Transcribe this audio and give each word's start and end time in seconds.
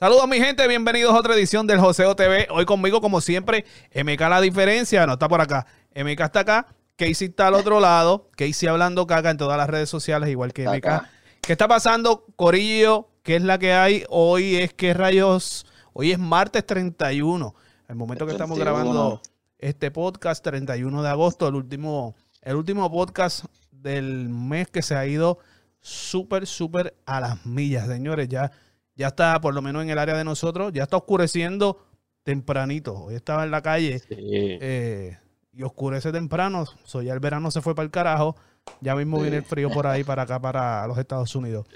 Saludos 0.00 0.28
mi 0.28 0.36
gente, 0.36 0.68
bienvenidos 0.68 1.12
a 1.12 1.18
otra 1.18 1.34
edición 1.34 1.66
del 1.66 1.80
Joseo 1.80 2.14
TV. 2.14 2.46
Hoy 2.52 2.64
conmigo, 2.66 3.00
como 3.00 3.20
siempre, 3.20 3.64
MK 3.92 4.20
la 4.20 4.40
diferencia, 4.40 5.04
no 5.08 5.14
está 5.14 5.28
por 5.28 5.40
acá. 5.40 5.66
MK 5.92 6.20
está 6.20 6.38
acá, 6.38 6.66
Casey 6.94 7.26
está 7.26 7.48
al 7.48 7.54
otro 7.54 7.80
lado, 7.80 8.30
Casey 8.36 8.68
hablando 8.68 9.08
caca 9.08 9.30
en 9.30 9.38
todas 9.38 9.58
las 9.58 9.68
redes 9.68 9.90
sociales, 9.90 10.28
igual 10.28 10.52
que 10.52 10.68
MK. 10.68 11.02
¿Qué 11.40 11.50
está 11.50 11.66
pasando, 11.66 12.26
Corillo? 12.36 13.08
¿Qué 13.24 13.34
es 13.34 13.42
la 13.42 13.58
que 13.58 13.72
hay? 13.72 14.04
Hoy 14.08 14.54
es 14.54 14.72
que 14.72 14.94
rayos, 14.94 15.66
hoy 15.92 16.12
es 16.12 16.18
martes 16.20 16.64
31, 16.64 17.56
el 17.88 17.96
momento 17.96 18.24
que 18.24 18.30
estamos 18.30 18.56
grabando 18.56 19.20
este 19.58 19.90
podcast, 19.90 20.44
31 20.44 21.02
de 21.02 21.08
agosto, 21.08 21.48
el 21.48 21.56
último, 21.56 22.14
el 22.42 22.54
último 22.54 22.88
podcast 22.88 23.46
del 23.72 24.28
mes 24.28 24.68
que 24.68 24.82
se 24.82 24.94
ha 24.94 25.04
ido 25.08 25.40
súper, 25.80 26.46
súper 26.46 26.94
a 27.04 27.18
las 27.18 27.44
millas, 27.44 27.88
señores. 27.88 28.28
Ya 28.28 28.52
ya 28.98 29.06
está, 29.08 29.40
por 29.40 29.54
lo 29.54 29.62
menos 29.62 29.84
en 29.84 29.90
el 29.90 29.98
área 29.98 30.16
de 30.16 30.24
nosotros, 30.24 30.72
ya 30.72 30.82
está 30.82 30.96
oscureciendo 30.96 31.78
tempranito. 32.24 33.04
Hoy 33.04 33.14
estaba 33.14 33.44
en 33.44 33.52
la 33.52 33.62
calle 33.62 34.02
eh, 34.10 35.16
y 35.52 35.62
oscurece 35.62 36.10
temprano. 36.10 36.64
So, 36.84 37.00
ya 37.00 37.14
el 37.14 37.20
verano 37.20 37.52
se 37.52 37.62
fue 37.62 37.76
para 37.76 37.84
el 37.84 37.92
carajo. 37.92 38.34
Ya 38.80 38.96
mismo 38.96 39.20
viene 39.20 39.36
el 39.36 39.44
frío 39.44 39.70
por 39.70 39.86
ahí 39.86 40.02
para 40.02 40.22
acá, 40.24 40.40
para 40.40 40.86
los 40.88 40.98
Estados 40.98 41.34
Unidos. 41.36 41.66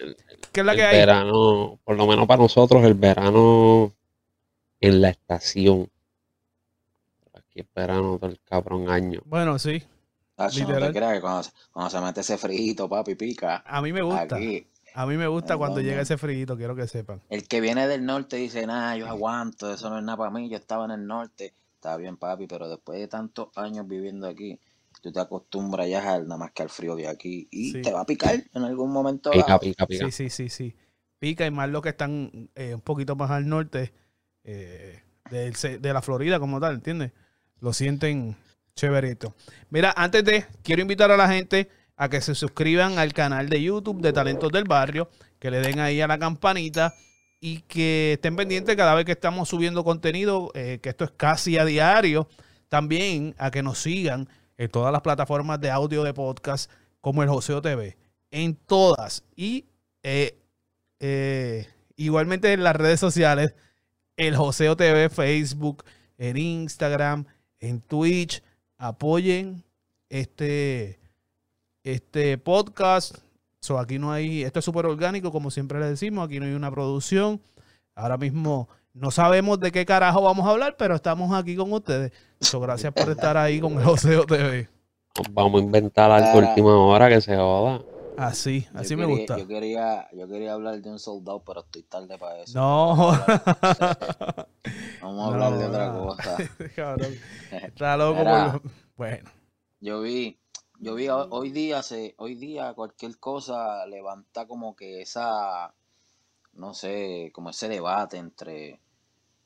¿Qué 0.50 0.60
es 0.60 0.66
la 0.66 0.74
que 0.74 0.82
hay? 0.82 0.98
verano, 0.98 1.78
por 1.84 1.96
lo 1.96 2.06
menos 2.08 2.26
para 2.26 2.42
nosotros, 2.42 2.84
el 2.84 2.94
verano 2.94 3.92
en 4.80 5.00
la 5.00 5.10
estación. 5.10 5.88
Aquí 7.34 7.60
es 7.60 7.66
verano 7.72 8.18
del 8.18 8.40
cabrón 8.40 8.90
año. 8.90 9.22
Bueno, 9.26 9.60
sí. 9.60 9.80
no 10.36 10.48
te 10.48 10.92
creas 10.92 11.14
que 11.14 11.20
cuando, 11.20 11.88
se 11.88 12.00
mete 12.00 12.20
ese 12.20 12.36
frío, 12.36 12.88
papi, 12.88 13.14
pica. 13.14 13.62
A 13.64 13.80
mí 13.80 13.92
me 13.92 14.02
gusta. 14.02 14.38
A 14.94 15.06
mí 15.06 15.16
me 15.16 15.26
gusta 15.26 15.56
cuando 15.56 15.80
llega 15.80 16.02
ese 16.02 16.18
frío, 16.18 16.56
quiero 16.56 16.76
que 16.76 16.86
sepan. 16.86 17.22
El 17.30 17.48
que 17.48 17.60
viene 17.60 17.86
del 17.88 18.04
norte 18.04 18.36
dice, 18.36 18.66
nah, 18.66 18.94
yo 18.94 19.08
aguanto, 19.08 19.72
eso 19.72 19.88
no 19.90 19.98
es 19.98 20.04
nada 20.04 20.18
para 20.18 20.30
mí, 20.30 20.48
yo 20.48 20.56
estaba 20.56 20.84
en 20.84 20.90
el 20.92 21.06
norte. 21.06 21.54
Está 21.74 21.96
bien, 21.96 22.16
papi, 22.16 22.46
pero 22.46 22.68
después 22.68 22.98
de 23.00 23.08
tantos 23.08 23.48
años 23.56 23.88
viviendo 23.88 24.28
aquí, 24.28 24.60
tú 25.00 25.10
te 25.10 25.18
acostumbras 25.20 25.88
ya 25.88 26.00
nada 26.20 26.36
más 26.36 26.52
que 26.52 26.62
al 26.62 26.68
frío 26.68 26.94
de 26.94 27.08
aquí 27.08 27.48
y 27.50 27.82
te 27.82 27.92
va 27.92 28.02
a 28.02 28.06
picar 28.06 28.36
en 28.54 28.62
algún 28.62 28.92
momento. 28.92 29.30
Pica, 29.30 29.58
pica, 29.58 29.86
pica. 29.86 30.04
Sí, 30.06 30.12
sí, 30.12 30.30
sí, 30.30 30.48
sí. 30.48 30.76
Pica 31.18 31.46
y 31.46 31.50
más 31.50 31.68
los 31.68 31.82
que 31.82 31.88
están 31.90 32.50
eh, 32.54 32.74
un 32.74 32.80
poquito 32.80 33.16
más 33.16 33.30
al 33.30 33.48
norte 33.48 33.92
eh, 34.44 35.02
de, 35.30 35.78
de 35.80 35.92
la 35.92 36.02
Florida 36.02 36.38
como 36.38 36.60
tal, 36.60 36.74
¿entiendes? 36.74 37.12
Lo 37.60 37.72
sienten 37.72 38.36
chéverito. 38.74 39.34
Mira, 39.70 39.92
antes 39.96 40.24
de, 40.24 40.46
quiero 40.62 40.82
invitar 40.82 41.10
a 41.10 41.16
la 41.16 41.28
gente 41.28 41.68
a 42.02 42.08
que 42.08 42.20
se 42.20 42.34
suscriban 42.34 42.98
al 42.98 43.12
canal 43.12 43.48
de 43.48 43.62
YouTube 43.62 44.00
de 44.00 44.12
Talentos 44.12 44.50
del 44.50 44.64
Barrio, 44.64 45.08
que 45.38 45.52
le 45.52 45.60
den 45.60 45.78
ahí 45.78 46.00
a 46.00 46.08
la 46.08 46.18
campanita 46.18 46.92
y 47.38 47.60
que 47.60 48.14
estén 48.14 48.34
pendientes 48.34 48.74
cada 48.74 48.96
vez 48.96 49.04
que 49.04 49.12
estamos 49.12 49.48
subiendo 49.48 49.84
contenido, 49.84 50.50
eh, 50.54 50.80
que 50.82 50.88
esto 50.88 51.04
es 51.04 51.12
casi 51.12 51.58
a 51.58 51.64
diario. 51.64 52.26
También 52.68 53.36
a 53.38 53.52
que 53.52 53.62
nos 53.62 53.78
sigan 53.78 54.28
en 54.58 54.68
todas 54.68 54.92
las 54.92 55.02
plataformas 55.02 55.60
de 55.60 55.70
audio 55.70 56.02
de 56.02 56.12
podcast 56.12 56.68
como 57.00 57.22
el 57.22 57.28
Joseo 57.28 57.62
TV. 57.62 57.96
En 58.32 58.56
todas. 58.56 59.22
Y 59.36 59.66
eh, 60.02 60.36
eh, 60.98 61.68
igualmente 61.94 62.52
en 62.52 62.64
las 62.64 62.74
redes 62.74 62.98
sociales, 62.98 63.54
el 64.16 64.34
Joseo 64.34 64.76
TV, 64.76 65.08
Facebook, 65.08 65.84
en 66.18 66.36
Instagram, 66.36 67.26
en 67.60 67.80
Twitch. 67.80 68.42
Apoyen 68.76 69.62
este, 70.08 70.98
este 71.84 72.38
podcast. 72.38 73.18
So, 73.60 73.78
aquí 73.78 73.98
no 73.98 74.10
hay, 74.10 74.42
esto 74.42 74.58
es 74.58 74.64
súper 74.64 74.86
orgánico, 74.86 75.30
como 75.30 75.50
siempre 75.50 75.78
le 75.78 75.86
decimos, 75.86 76.26
aquí 76.26 76.40
no 76.40 76.46
hay 76.46 76.52
una 76.52 76.70
producción. 76.70 77.40
Ahora 77.94 78.16
mismo 78.16 78.68
no 78.94 79.10
sabemos 79.10 79.60
de 79.60 79.70
qué 79.70 79.86
carajo 79.86 80.22
vamos 80.22 80.46
a 80.46 80.50
hablar, 80.50 80.76
pero 80.76 80.94
estamos 80.94 81.32
aquí 81.32 81.56
con 81.56 81.72
ustedes. 81.72 82.12
So, 82.40 82.60
gracias 82.60 82.92
por 82.92 83.08
estar 83.10 83.36
ahí 83.36 83.60
con 83.60 83.74
el 83.74 83.84
Joseo 83.84 84.24
TV. 84.24 84.68
Vamos 85.30 85.60
a 85.60 85.64
inventar 85.64 86.10
algo 86.10 86.40
ah. 86.40 86.48
última 86.48 86.76
hora 86.76 87.08
que 87.08 87.20
se 87.20 87.36
joda. 87.36 87.82
Así, 88.16 88.66
así 88.74 88.94
me 88.94 89.06
gusta. 89.06 89.38
Yo 89.38 89.46
quería, 89.46 90.08
yo 90.12 90.28
quería 90.28 90.52
hablar 90.52 90.80
de 90.80 90.90
un 90.90 90.98
soldado, 90.98 91.42
pero 91.44 91.60
estoy 91.60 91.82
tarde 91.82 92.18
para 92.18 92.40
eso. 92.40 92.58
No. 92.58 93.12
Vamos 95.00 95.24
a 95.24 95.26
hablar 95.26 95.58
de 95.58 95.64
otra 95.66 95.92
cosa. 95.92 96.36
Está 97.66 97.96
loco 97.96 98.22
por... 98.22 98.62
Bueno. 98.96 99.30
Yo 99.80 100.00
vi, 100.02 100.38
yo 100.82 100.96
vi 100.96 101.08
hoy 101.08 101.50
día 101.50 101.82
se, 101.82 102.14
hoy 102.18 102.34
día 102.34 102.74
cualquier 102.74 103.18
cosa 103.18 103.86
levanta 103.86 104.46
como 104.46 104.74
que 104.74 105.00
esa 105.00 105.72
no 106.54 106.74
sé, 106.74 107.30
como 107.32 107.50
ese 107.50 107.68
debate 107.68 108.18
entre 108.18 108.80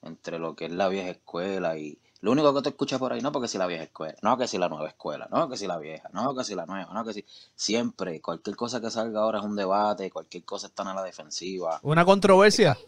entre 0.01 0.39
lo 0.39 0.57
que 0.57 0.67
es 0.67 0.73
la 0.73 0.89
vieja 0.89 1.11
escuela 1.11 1.77
y 1.77 1.99
lo 2.21 2.33
único 2.33 2.55
que 2.55 2.63
te 2.63 2.71
escuchas 2.71 2.99
por 2.99 3.13
ahí 3.13 3.21
no 3.21 3.33
porque 3.33 3.49
si 3.49 3.59
la 3.59 3.67
vieja 3.67 3.85
escuela, 3.85 4.17
no 4.23 4.39
que 4.39 4.49
si 4.49 4.57
la 4.57 4.71
nueva 4.71 4.89
escuela, 4.89 5.29
no 5.31 5.49
que 5.49 5.59
si 5.59 5.67
la 5.67 5.79
vieja, 5.79 6.09
no 6.13 6.35
que 6.35 6.43
si 6.43 6.55
la 6.55 6.65
nueva, 6.65 6.93
no 6.95 7.05
que 7.05 7.13
si 7.13 7.25
siempre 7.55 8.23
cualquier 8.23 8.57
cosa 8.57 8.81
que 8.81 8.91
salga 8.91 9.21
ahora 9.21 9.41
es 9.41 9.45
un 9.45 9.57
debate, 9.57 10.11
cualquier 10.11 10.45
cosa 10.45 10.69
está 10.69 10.85
en 10.85 10.97
la 10.97 11.03
defensiva. 11.03 11.79
Una 11.83 12.05
controversia. 12.05 12.79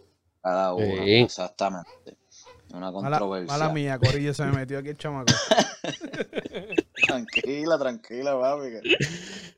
Cada 0.41 0.72
uno, 0.72 1.03
exactamente. 1.03 2.16
Una 2.75 2.93
controversia. 2.93 3.56
Mala, 3.56 3.73
mía, 3.73 3.99
Corillo 3.99 4.34
se 4.34 4.45
me 4.45 4.53
metió 4.53 4.79
aquí 4.79 4.89
el 4.91 4.99
chamaco. 4.99 5.33
tranquila, 7.06 7.79
tranquila, 7.79 8.39
papi. 8.39 8.69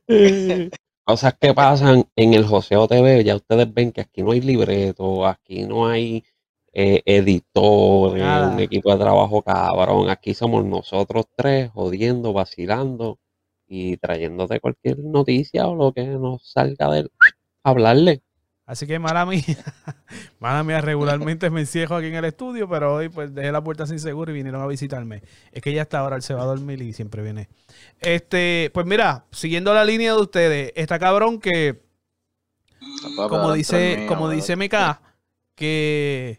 Cosas 1.04 1.34
que 1.40 1.54
pasan 1.54 2.04
en 2.14 2.34
el 2.34 2.44
Joseo 2.44 2.86
TV, 2.86 3.24
ya 3.24 3.34
ustedes 3.34 3.72
ven 3.72 3.90
que 3.90 4.02
aquí 4.02 4.22
no 4.22 4.30
hay 4.30 4.40
libreto, 4.40 5.26
aquí 5.26 5.64
no 5.64 5.88
hay 5.88 6.24
eh, 6.72 7.02
editores, 7.04 8.22
un 8.22 8.60
equipo 8.60 8.92
de 8.92 8.98
trabajo 8.98 9.42
cabrón. 9.42 10.08
Aquí 10.08 10.34
somos 10.34 10.64
nosotros 10.64 11.26
tres 11.34 11.70
jodiendo, 11.70 12.32
vacilando 12.32 13.18
y 13.66 13.96
trayéndote 13.96 14.60
cualquier 14.60 14.98
noticia 15.00 15.66
o 15.66 15.74
lo 15.74 15.92
que 15.92 16.04
nos 16.06 16.48
salga 16.48 16.90
de 16.90 17.08
hablarle. 17.64 18.22
Así 18.70 18.86
que 18.86 19.00
mala 19.00 19.26
mía, 19.26 19.42
mala 20.38 20.62
mía, 20.62 20.80
regularmente 20.80 21.50
me 21.50 21.58
encierro 21.58 21.96
aquí 21.96 22.06
en 22.06 22.14
el 22.14 22.24
estudio, 22.26 22.68
pero 22.68 22.94
hoy 22.94 23.08
pues 23.08 23.34
dejé 23.34 23.50
la 23.50 23.64
puerta 23.64 23.84
sin 23.84 23.98
seguro 23.98 24.30
y 24.30 24.34
vinieron 24.34 24.62
a 24.62 24.66
visitarme. 24.68 25.24
Es 25.50 25.60
que 25.60 25.72
ya 25.72 25.82
está 25.82 25.98
ahora, 25.98 26.14
él 26.14 26.22
se 26.22 26.34
va 26.34 26.42
a 26.42 26.46
dormir 26.46 26.80
y 26.80 26.92
siempre 26.92 27.20
viene. 27.20 27.48
Este, 27.98 28.70
pues 28.72 28.86
mira, 28.86 29.24
siguiendo 29.32 29.74
la 29.74 29.84
línea 29.84 30.12
de 30.12 30.20
ustedes, 30.20 30.72
está 30.76 31.00
cabrón 31.00 31.40
que, 31.40 31.82
como 33.16 33.52
dice, 33.54 34.04
como 34.06 34.30
dice 34.30 34.54
MK, 34.54 35.00
que, 35.56 36.38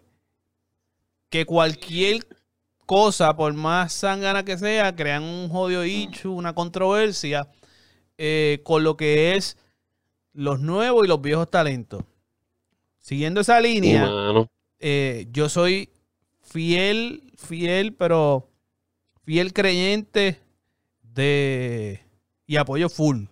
que 1.30 1.46
cualquier 1.46 2.26
cosa, 2.86 3.36
por 3.36 3.54
más 3.56 3.92
sangana 3.92 4.46
que 4.46 4.58
sea, 4.58 4.96
crean 4.96 5.24
un 5.24 5.50
jodido 5.50 5.84
hecho, 5.84 6.32
una 6.32 6.56
controversia 6.56 7.50
eh, 8.18 8.62
con 8.64 8.86
lo 8.86 8.96
que 8.96 9.36
es 9.36 9.58
los 10.32 10.62
nuevos 10.62 11.04
y 11.04 11.10
los 11.10 11.22
viejos 11.22 11.52
talentos. 11.52 12.06
Siguiendo 13.02 13.42
esa 13.42 13.60
línea, 13.60 14.10
eh, 14.80 15.28
yo 15.32 15.50
soy 15.50 15.90
fiel, 16.42 17.34
fiel, 17.36 17.94
pero 17.94 18.48
fiel 19.24 19.54
creyente 19.54 20.40
de 21.02 22.02
y 22.46 22.58
apoyo 22.58 22.90
full 22.90 23.26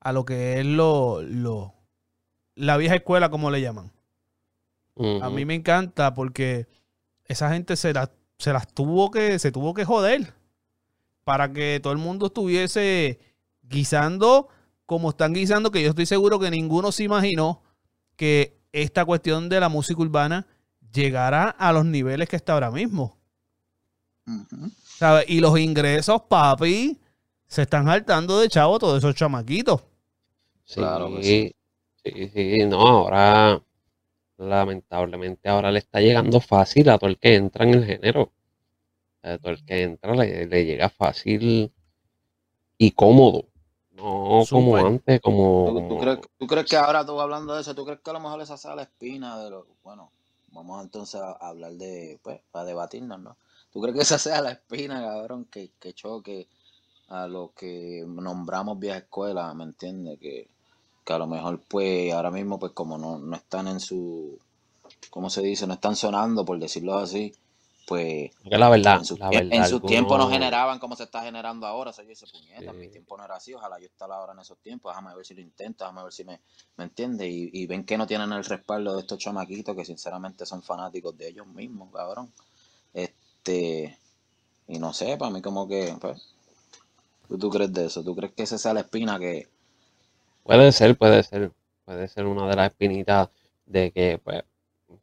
a 0.00 0.12
lo 0.12 0.24
que 0.24 0.60
es 0.60 0.66
lo, 0.66 1.22
lo 1.22 1.74
la 2.54 2.76
vieja 2.76 2.96
escuela, 2.96 3.30
como 3.30 3.50
le 3.50 3.60
llaman. 3.60 3.92
A 5.22 5.30
mí 5.30 5.44
me 5.44 5.54
encanta 5.54 6.12
porque 6.12 6.66
esa 7.24 7.50
gente 7.50 7.76
se, 7.76 7.92
se 8.38 8.52
las 8.52 8.74
tuvo 8.74 9.12
que, 9.12 9.38
se 9.38 9.52
tuvo 9.52 9.72
que 9.72 9.84
joder 9.84 10.34
para 11.22 11.52
que 11.52 11.78
todo 11.80 11.92
el 11.92 12.00
mundo 12.00 12.26
estuviese 12.26 13.20
guisando 13.62 14.48
como 14.86 15.10
están 15.10 15.34
guisando, 15.34 15.70
que 15.70 15.82
yo 15.82 15.90
estoy 15.90 16.06
seguro 16.06 16.40
que 16.40 16.50
ninguno 16.50 16.90
se 16.90 17.04
imaginó 17.04 17.62
que 18.16 18.57
esta 18.72 19.04
cuestión 19.04 19.48
de 19.48 19.60
la 19.60 19.68
música 19.68 20.00
urbana 20.00 20.46
llegará 20.92 21.50
a 21.50 21.72
los 21.72 21.84
niveles 21.84 22.28
que 22.28 22.36
está 22.36 22.54
ahora 22.54 22.70
mismo. 22.70 23.16
Y 25.26 25.40
los 25.40 25.58
ingresos, 25.58 26.22
papi, 26.28 26.98
se 27.46 27.62
están 27.62 27.86
saltando 27.86 28.40
de 28.40 28.48
chavo 28.48 28.78
todos 28.78 28.98
esos 28.98 29.14
chamaquitos. 29.14 29.82
Sí, 30.64 30.74
claro 30.74 31.22
sí. 31.22 31.54
sí, 32.04 32.28
sí, 32.28 32.56
no, 32.66 32.80
ahora 32.80 33.62
lamentablemente 34.36 35.48
ahora 35.48 35.72
le 35.72 35.78
está 35.78 36.00
llegando 36.00 36.40
fácil 36.40 36.90
a 36.90 36.98
todo 36.98 37.10
el 37.10 37.18
que 37.18 37.34
entra 37.34 37.64
en 37.64 37.74
el 37.74 37.84
género. 37.84 38.32
A 39.22 39.38
todo 39.38 39.52
el 39.52 39.64
que 39.64 39.82
entra 39.82 40.14
le 40.14 40.64
llega 40.64 40.88
fácil 40.88 41.72
y 42.76 42.90
cómodo. 42.92 43.47
No, 43.98 44.44
como 44.48 44.76
antes, 44.76 45.20
como... 45.20 45.98
¿Tú, 46.38 46.46
crees, 46.46 46.66
que 46.66 46.76
ahora 46.76 47.04
tú 47.04 47.20
hablando 47.20 47.54
de 47.54 47.60
eso, 47.60 47.74
tú 47.74 47.84
crees 47.84 48.00
que 48.00 48.10
a 48.10 48.12
lo 48.14 48.20
mejor 48.20 48.40
esa 48.40 48.56
sea 48.56 48.74
la 48.74 48.82
espina 48.82 49.42
de 49.42 49.50
lo... 49.50 49.66
Bueno, 49.82 50.12
vamos 50.52 50.82
entonces 50.82 51.20
a 51.20 51.32
hablar 51.32 51.72
de, 51.72 52.18
pues, 52.22 52.40
para 52.50 52.64
debatirnos, 52.64 53.20
¿no? 53.20 53.36
¿Tú 53.72 53.80
crees 53.80 53.96
que 53.96 54.02
esa 54.02 54.18
sea 54.18 54.40
la 54.40 54.52
espina, 54.52 55.02
cabrón, 55.02 55.46
que, 55.46 55.72
que 55.78 55.92
choque 55.92 56.48
a 57.08 57.26
lo 57.26 57.52
que 57.54 58.04
nombramos 58.06 58.78
vieja 58.78 58.98
escuela, 58.98 59.52
¿me 59.54 59.64
entiendes? 59.64 60.18
Que, 60.20 60.48
que 61.04 61.12
a 61.12 61.18
lo 61.18 61.26
mejor, 61.26 61.60
pues, 61.68 62.12
ahora 62.12 62.30
mismo, 62.30 62.58
pues, 62.58 62.72
como 62.72 62.96
no, 62.96 63.18
no 63.18 63.36
están 63.36 63.68
en 63.68 63.80
su 63.80 64.38
¿cómo 65.10 65.30
se 65.30 65.42
dice? 65.42 65.66
No 65.66 65.74
están 65.74 65.96
sonando, 65.96 66.44
por 66.44 66.58
decirlo 66.58 66.98
así, 66.98 67.34
pues 67.88 68.30
la 68.44 68.68
verdad, 68.68 68.98
en 68.98 69.04
su, 69.04 69.18
la 69.18 69.30
en 69.30 69.80
tiempo 69.86 70.18
no 70.18 70.28
generaban 70.28 70.78
como 70.78 70.96
se 70.96 71.04
está 71.04 71.22
generando 71.22 71.66
ahora. 71.66 71.90
O 71.90 71.92
sea, 71.94 72.04
yo 72.04 72.12
ese 72.12 72.26
puñeta, 72.26 72.70
en 72.72 72.78
mi 72.78 72.86
Sí. 72.86 72.90
tiempo 72.90 73.16
no 73.16 73.24
era 73.24 73.36
así. 73.36 73.54
Ojalá 73.54 73.78
yo 73.80 73.86
estar 73.86 74.10
ahora 74.12 74.32
en 74.34 74.40
esos 74.40 74.58
tiempos. 74.58 74.92
Déjame 74.92 75.14
ver 75.16 75.24
si 75.26 75.34
lo 75.34 75.40
intento, 75.40 75.84
déjame 75.84 76.02
ver 76.04 76.12
si 76.12 76.24
me, 76.24 76.40
me 76.76 76.84
entiende. 76.84 77.28
Y, 77.28 77.50
y 77.52 77.66
ven 77.66 77.84
que 77.84 77.98
no 77.98 78.06
tienen 78.06 78.32
el 78.32 78.44
respaldo 78.44 78.94
de 78.94 79.00
estos 79.00 79.18
chamaquitos 79.18 79.76
que 79.76 79.84
sinceramente 79.84 80.46
son 80.46 80.62
fanáticos 80.62 81.16
de 81.18 81.28
ellos 81.28 81.46
mismos, 81.46 81.90
cabrón. 81.92 82.32
Este, 82.94 83.98
y 84.68 84.78
no 84.80 84.92
sé, 84.94 85.16
para 85.18 85.32
mí 85.32 85.42
como 85.42 85.68
que, 85.68 85.96
pues, 86.00 86.34
¿tú, 87.28 87.38
tú 87.38 87.50
crees 87.50 87.72
de 87.72 87.86
eso? 87.86 88.02
¿Tú 88.04 88.14
crees 88.16 88.32
que 88.34 88.42
esa 88.44 88.58
sea 88.58 88.74
la 88.74 88.80
espina 88.80 89.18
que, 89.18 89.48
Puede 90.42 90.72
ser, 90.72 90.96
puede 90.98 91.22
ser, 91.22 91.52
puede 91.84 92.08
ser 92.08 92.26
una 92.26 92.48
de 92.48 92.56
las 92.56 92.70
espinitas 92.70 93.28
de 93.66 93.92
que, 93.92 94.18
pues, 94.22 94.42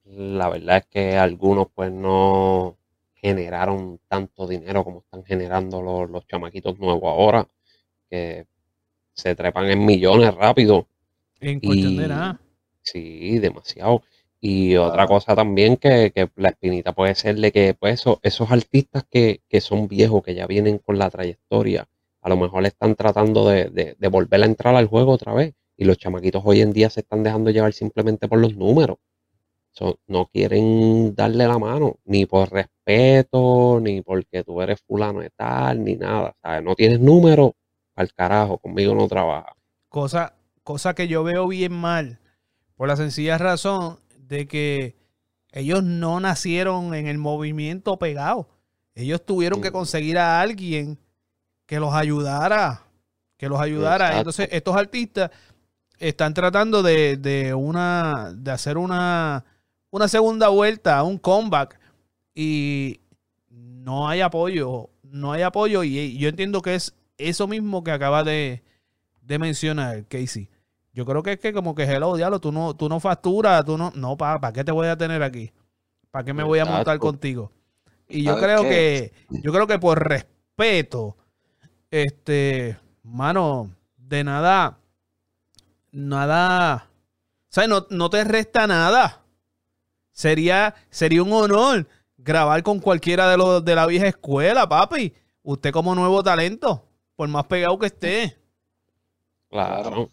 la 0.06 0.50
verdad 0.50 0.78
es 0.78 0.86
que 0.88 1.18
algunos, 1.18 1.68
pues, 1.74 1.92
no 1.92 2.78
generaron 3.16 4.00
tanto 4.08 4.48
dinero 4.48 4.84
como 4.84 5.00
están 5.00 5.24
generando 5.26 5.82
los, 5.82 6.10
los 6.10 6.28
chamaquitos 6.28 6.78
nuevos 6.80 7.04
ahora, 7.12 7.48
que 8.10 8.46
se 9.14 9.36
trepan 9.36 9.70
en 9.70 9.86
millones 9.86 10.34
rápido. 10.36 10.88
En 11.40 11.62
cuestión 11.62 11.96
Y 11.96 12.10
de 12.10 12.10
nada. 12.10 12.42
sí, 12.84 13.40
demasiado. 13.40 14.04
Y 14.42 14.76
otra 14.78 15.08
cosa 15.08 15.36
también 15.36 15.78
que, 15.78 16.12
que 16.16 16.30
la 16.36 16.50
espinita 16.50 16.94
puede 16.94 17.16
ser 17.16 17.38
de 17.38 17.52
que, 17.52 17.74
pues, 17.76 17.96
eso- 18.02 18.20
esos 18.24 18.52
artistas 18.52 19.06
que, 19.10 19.42
que 19.50 19.62
son 19.62 19.88
viejos, 19.88 20.24
que 20.24 20.36
ya 20.36 20.48
vienen 20.48 20.80
con 20.80 21.00
la 21.00 21.10
trayectoria, 21.10 21.88
a 22.22 22.30
lo 22.30 22.38
mejor 22.38 22.66
están 22.66 22.96
tratando 22.96 23.48
de, 23.50 23.70
de, 23.70 23.96
de 24.00 24.08
volver 24.10 24.44
a 24.44 24.46
entrar 24.48 24.76
al 24.76 24.88
juego 24.88 25.14
otra 25.14 25.34
vez. 25.34 25.54
Y 25.78 25.86
los 25.86 25.98
chamaquitos 25.98 26.44
hoy 26.46 26.62
en 26.62 26.74
día 26.74 26.90
se 26.90 27.02
están 27.02 27.24
dejando 27.24 27.52
llevar 27.52 27.74
simplemente 27.74 28.28
por 28.28 28.40
los 28.40 28.56
números. 28.56 28.98
So, 29.78 30.00
no 30.08 30.28
quieren 30.28 31.14
darle 31.16 31.46
la 31.48 31.60
mano, 31.60 31.98
ni 32.06 32.26
por 32.26 32.50
respeto, 32.50 33.80
ni 33.82 34.02
porque 34.02 34.42
tú 34.46 34.62
eres 34.62 34.82
fulano 34.88 35.20
de 35.20 35.32
tal, 35.32 35.84
ni 35.84 35.98
nada. 35.98 36.34
¿sabes? 36.42 36.64
No 36.64 36.76
tienes 36.76 37.02
número, 37.02 37.56
al 37.94 38.14
carajo, 38.14 38.58
conmigo 38.58 38.96
no 38.96 39.10
trabaja. 39.10 39.54
Cosa, 39.90 40.34
cosa 40.64 40.96
que 40.96 41.10
yo 41.10 41.26
veo 41.26 41.50
bien 41.50 41.74
mal, 41.74 42.20
por 42.78 42.88
la 42.88 42.96
sencilla 42.96 43.38
razón 43.38 44.00
de 44.18 44.48
que 44.48 44.96
ellos 45.52 45.84
no 45.84 46.22
nacieron 46.22 46.94
en 46.94 47.08
el 47.08 47.18
movimiento 47.18 47.98
pegado. 48.00 48.48
Ellos 48.94 49.26
tuvieron 49.26 49.62
que 49.62 49.74
conseguir 49.74 50.18
a 50.18 50.40
alguien 50.40 50.98
que 51.66 51.82
los 51.82 51.94
ayudara, 51.94 52.84
que 53.36 53.50
los 53.50 53.60
ayudara. 53.60 54.06
Exacto. 54.06 54.20
Entonces, 54.20 54.50
estos 54.54 54.76
artistas 54.78 55.32
están 56.00 56.34
tratando 56.34 56.82
de, 56.82 57.18
de 57.18 57.54
una, 57.54 58.32
de 58.34 58.52
hacer 58.52 58.78
una, 58.78 59.44
una 59.96 60.10
segunda 60.10 60.50
vuelta, 60.50 61.02
un 61.04 61.18
comeback, 61.18 61.80
y 62.34 63.00
no 63.50 64.10
hay 64.10 64.20
apoyo, 64.20 64.90
no 65.04 65.32
hay 65.32 65.42
apoyo, 65.42 65.84
y 65.86 66.18
yo 66.18 66.28
entiendo 66.28 66.62
que 66.62 66.76
es 66.76 66.94
eso 67.18 67.48
mismo 67.48 67.82
que 67.82 67.92
acaba 67.92 68.26
de, 68.26 68.62
de 69.22 69.40
mencionar 69.40 70.06
Casey. 70.08 70.50
Yo 70.92 71.06
creo 71.06 71.24
que 71.24 71.34
es 71.34 71.40
que 71.40 71.54
como 71.54 71.76
que 71.76 71.84
hello, 71.84 72.18
diablo, 72.18 72.42
tú 72.42 72.52
no, 72.52 72.76
tú 72.76 72.90
no 72.90 73.00
facturas, 73.00 73.64
tú 73.64 73.78
no, 73.78 73.94
no, 73.96 74.18
¿para 74.18 74.52
qué 74.52 74.66
te 74.66 74.74
voy 74.74 74.88
a 74.88 74.98
tener 74.98 75.24
aquí? 75.24 75.54
¿Para 76.12 76.26
qué 76.26 76.34
me 76.34 76.44
voy 76.44 76.60
a 76.60 76.66
montar 76.66 77.00
contigo? 77.00 77.54
Y 78.10 78.24
yo 78.24 78.34
¿Sabes 78.34 78.44
creo 78.44 78.64
qué? 78.64 79.14
que, 79.30 79.40
yo 79.44 79.54
creo 79.54 79.66
que 79.66 79.80
por 79.80 80.06
respeto, 80.06 81.16
este, 81.90 82.78
mano, 83.02 83.72
de 83.96 84.26
nada, 84.26 84.78
nada, 85.92 86.90
¿sabes? 87.48 87.70
No, 87.70 87.88
no 87.90 88.10
te 88.10 88.26
resta 88.26 88.68
nada. 88.68 89.25
Sería, 90.16 90.74
sería 90.90 91.22
un 91.22 91.34
honor 91.34 91.86
grabar 92.18 92.64
con 92.64 92.80
cualquiera 92.80 93.30
de 93.30 93.36
los 93.36 93.66
de 93.66 93.76
la 93.76 93.86
vieja 93.86 94.08
escuela, 94.08 94.68
papi. 94.68 95.14
Usted 95.44 95.72
como 95.74 95.94
nuevo 95.94 96.24
talento, 96.24 96.88
por 97.18 97.28
más 97.28 97.46
pegado 97.48 97.78
que 97.78 97.88
esté. 97.88 98.38
Claro. 99.50 100.10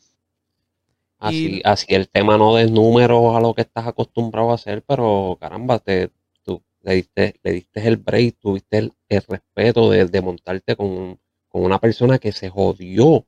Así, 1.21 1.59
Y- 1.59 1.63
así 1.65 1.87
el 1.95 2.09
tema 2.09 2.37
no 2.37 2.57
des 2.57 2.69
números 2.73 3.37
a 3.37 3.41
lo 3.41 3.55
que 3.55 3.63
estás 3.63 3.87
acostumbrado 3.87 4.51
a 4.51 4.55
hacer, 4.57 4.83
pero 4.83 5.39
caramba, 5.41 5.79
te, 5.79 6.11
tú 6.43 6.61
le 6.81 6.95
diste, 6.97 7.39
le 7.45 7.53
diste 7.53 7.87
el 7.87 7.97
break, 7.97 8.39
tuviste 8.41 8.79
el, 8.79 8.93
el 9.09 9.23
respeto 9.23 9.89
de, 9.89 10.07
de 10.07 10.21
montarte 10.21 10.75
con, 10.75 11.21
con 11.49 11.63
una 11.63 11.79
persona 11.79 12.19
que 12.19 12.33
se 12.33 12.51
jodió 12.51 13.25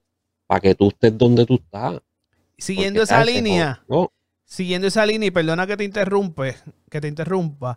para 0.49 0.61
que 0.61 0.75
tú 0.75 0.88
estés 0.88 1.17
donde 1.17 1.47
tú 1.47 1.55
estás. 1.55 2.00
Siguiendo 2.59 2.99
Porque, 3.00 3.15
esa 3.15 3.25
línea, 3.25 3.85
jodió. 3.87 4.12
Siguiendo 4.55 4.87
esa 4.87 5.05
línea, 5.05 5.27
y 5.27 5.33
perdona 5.33 5.67
que 5.67 5.77
te 5.77 5.83
interrumpe, 5.83 6.56
que 6.89 7.01
te 7.01 7.09
interrumpa, 7.09 7.77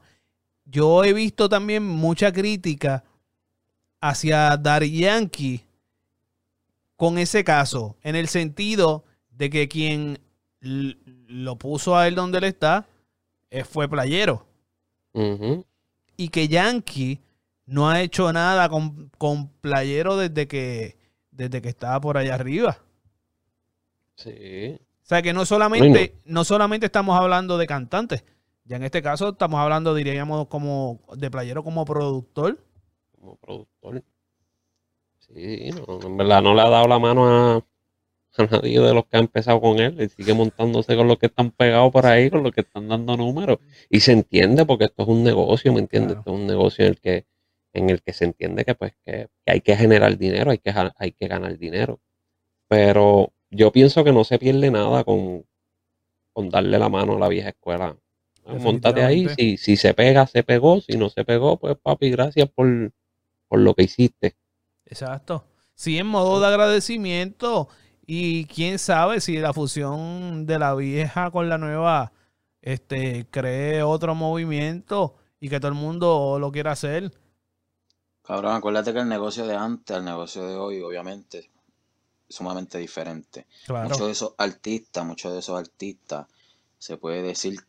yo 0.64 1.04
he 1.04 1.12
visto 1.12 1.50
también 1.50 1.84
mucha 1.84 2.32
crítica 2.32 3.04
hacia 4.00 4.56
Daddy 4.58 5.00
Yankee 5.00 5.66
con 6.96 7.18
ese 7.18 7.44
caso, 7.44 7.98
en 8.04 8.16
el 8.16 8.28
sentido 8.28 9.06
de 9.32 9.50
que 9.50 9.68
quien 9.68 10.20
lo 10.60 11.58
puso 11.58 11.98
a 11.98 12.08
él 12.08 12.14
donde 12.14 12.38
él 12.38 12.44
está 12.44 12.86
eh, 13.50 13.64
fue 13.64 13.90
Playero. 13.90 14.46
Y 16.16 16.30
que 16.30 16.48
Yankee 16.48 17.20
no 17.66 17.90
ha 17.90 18.02
hecho 18.02 18.32
nada 18.32 18.70
con, 18.70 19.10
con 19.18 19.48
Playero 19.48 20.16
desde 20.16 20.48
que, 20.48 20.96
desde 21.32 21.60
que 21.60 21.70
estaba 21.70 22.00
por 22.00 22.18
allá 22.20 22.36
arriba. 22.36 22.78
Sí. 24.16 24.80
O 25.08 25.10
sea 25.10 25.22
que 25.22 25.32
no 25.32 25.46
solamente, 25.46 26.16
no 26.26 26.44
solamente 26.44 26.88
estamos 26.88 27.18
hablando 27.18 27.58
de 27.58 27.66
cantantes, 27.66 28.26
ya 28.66 28.76
en 28.76 28.84
este 28.84 29.02
caso 29.02 29.30
estamos 29.30 29.58
hablando, 29.58 29.96
diríamos, 29.96 30.48
como 30.50 31.00
de 31.16 31.32
playero 31.32 31.64
como 31.64 31.86
productor. 31.86 32.60
como 33.18 33.38
productor. 33.38 34.04
Sí, 35.20 35.70
no, 35.72 36.02
en 36.06 36.18
verdad 36.18 36.42
no 36.42 36.54
le 36.54 36.60
ha 36.60 36.70
dado 36.70 36.90
la 36.90 37.00
mano 37.00 37.26
a, 37.26 37.56
a 37.56 38.46
nadie 38.52 38.82
de 38.82 38.94
los 38.94 39.06
que 39.06 39.16
ha 39.16 39.22
empezado 39.22 39.62
con 39.62 39.80
él. 39.80 39.96
Él 39.98 40.10
sigue 40.10 40.34
montándose 40.34 40.98
con 40.98 41.08
los 41.08 41.18
que 41.18 41.28
están 41.28 41.52
pegados 41.52 41.90
por 41.90 42.06
ahí, 42.06 42.30
con 42.30 42.44
los 42.44 42.52
que 42.52 42.60
están 42.60 42.90
dando 42.90 43.16
números. 43.16 43.60
Y 43.90 44.02
se 44.02 44.12
entiende 44.12 44.66
porque 44.66 44.84
esto 44.84 45.04
es 45.04 45.08
un 45.08 45.24
negocio, 45.24 45.72
¿me 45.72 45.80
entiendes? 45.80 46.16
Claro. 46.16 46.20
Esto 46.20 46.34
es 46.34 46.38
un 46.42 46.48
negocio 46.48 46.84
en 46.84 46.92
el 46.92 47.00
que, 47.00 47.26
en 47.72 47.90
el 47.92 48.02
que 48.02 48.12
se 48.12 48.26
entiende 48.26 48.66
que 48.66 48.76
pues 48.76 48.92
que, 49.06 49.30
que 49.46 49.52
hay 49.54 49.62
que 49.62 49.78
generar 49.78 50.18
dinero, 50.18 50.52
hay 50.52 50.58
que, 50.58 50.74
hay 50.98 51.14
que 51.14 51.28
ganar 51.30 51.58
dinero. 51.58 52.02
Pero 52.68 53.32
yo 53.50 53.72
pienso 53.72 54.04
que 54.04 54.12
no 54.12 54.24
se 54.24 54.40
pierde 54.40 54.72
nada 54.72 55.04
con, 55.04 55.46
con 56.34 56.50
darle 56.50 56.78
la 56.78 56.90
mano 56.90 57.16
a 57.16 57.20
la 57.20 57.28
vieja 57.28 57.50
escuela. 57.50 57.96
Montate 58.46 59.04
ahí, 59.04 59.28
si, 59.38 59.58
si 59.58 59.76
se 59.76 59.94
pega, 59.94 60.26
se 60.26 60.42
pegó, 60.42 60.80
si 60.80 60.98
no 60.98 61.10
se 61.10 61.26
pegó, 61.26 61.58
pues 61.58 61.76
papi, 61.78 62.10
gracias 62.10 62.50
por, 62.50 62.94
por 63.48 63.60
lo 63.60 63.74
que 63.74 63.84
hiciste. 63.84 64.38
Exacto. 64.86 65.44
Sí, 65.76 65.98
en 65.98 66.08
modo 66.08 66.40
de 66.40 66.48
agradecimiento. 66.48 67.68
Y 68.06 68.46
quién 68.46 68.80
sabe 68.80 69.20
si 69.20 69.38
la 69.38 69.52
fusión 69.52 70.46
de 70.46 70.60
la 70.60 70.74
vieja 70.76 71.30
con 71.30 71.50
la 71.50 71.58
nueva 71.58 72.14
este, 72.62 73.28
cree 73.30 73.84
otro 73.84 74.16
movimiento 74.16 75.16
y 75.42 75.50
que 75.50 75.60
todo 75.60 75.70
el 75.70 75.78
mundo 75.78 76.38
lo 76.40 76.52
quiera 76.52 76.72
hacer. 76.72 77.12
Cabrón, 78.24 78.56
acuérdate 78.56 78.94
que 78.94 79.00
el 79.00 79.10
negocio 79.10 79.46
de 79.46 79.56
antes 79.56 79.96
al 79.96 80.06
negocio 80.06 80.46
de 80.48 80.56
hoy, 80.56 80.82
obviamente, 80.82 81.50
sumamente 82.30 82.78
diferente. 82.78 83.46
Claro. 83.66 83.90
Muchos 83.90 84.06
de 84.08 84.12
esos 84.12 84.34
artistas, 84.38 85.06
muchos 85.06 85.34
de 85.34 85.40
esos 85.40 85.58
artistas, 85.58 86.28
se 86.78 86.98
puede 86.98 87.22
decir, 87.22 87.60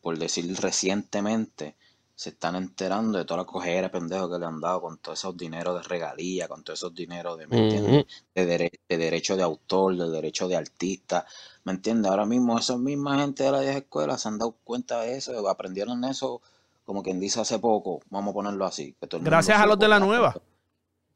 por 0.00 0.18
decir 0.18 0.54
recientemente, 0.60 1.76
se 2.16 2.30
están 2.30 2.54
enterando 2.54 3.18
de 3.18 3.24
toda 3.24 3.38
la 3.38 3.44
cojera 3.46 3.82
de 3.82 3.90
pendejos 3.90 4.30
que 4.30 4.38
le 4.38 4.46
han 4.46 4.60
dado 4.60 4.80
con 4.82 4.98
todos 4.98 5.18
esos 5.18 5.36
dineros 5.36 5.74
de 5.76 5.82
regalía, 5.88 6.46
con 6.46 6.62
todos 6.62 6.78
esos 6.78 6.94
dineros 6.94 7.36
de, 7.38 7.48
¿me 7.48 7.56
entiendes? 7.64 8.06
De, 8.34 8.46
dere- 8.46 8.80
de 8.88 8.96
derecho 8.98 9.36
de 9.36 9.42
autor, 9.42 9.96
de 9.96 10.08
derecho 10.10 10.46
de 10.46 10.56
artista, 10.56 11.26
¿me 11.64 11.72
entiendes? 11.72 12.10
Ahora 12.10 12.24
mismo 12.24 12.56
esa 12.58 12.76
misma 12.78 13.18
gente 13.18 13.42
de 13.42 13.50
la 13.50 13.60
vieja 13.60 13.78
escuela 13.78 14.16
se 14.16 14.28
han 14.28 14.38
dado 14.38 14.54
cuenta 14.62 15.00
de 15.00 15.16
eso, 15.16 15.48
aprendieron 15.48 16.04
eso, 16.04 16.40
como 16.84 17.02
quien 17.02 17.18
dice 17.18 17.40
hace 17.40 17.58
poco, 17.58 18.00
vamos 18.10 18.30
a 18.30 18.34
ponerlo 18.34 18.64
así. 18.64 18.94
que 19.00 19.08
todo 19.08 19.16
el 19.18 19.22
mundo 19.22 19.30
Gracias 19.30 19.58
a 19.58 19.66
los 19.66 19.78
de 19.78 19.88
la 19.88 19.98
nueva. 19.98 20.36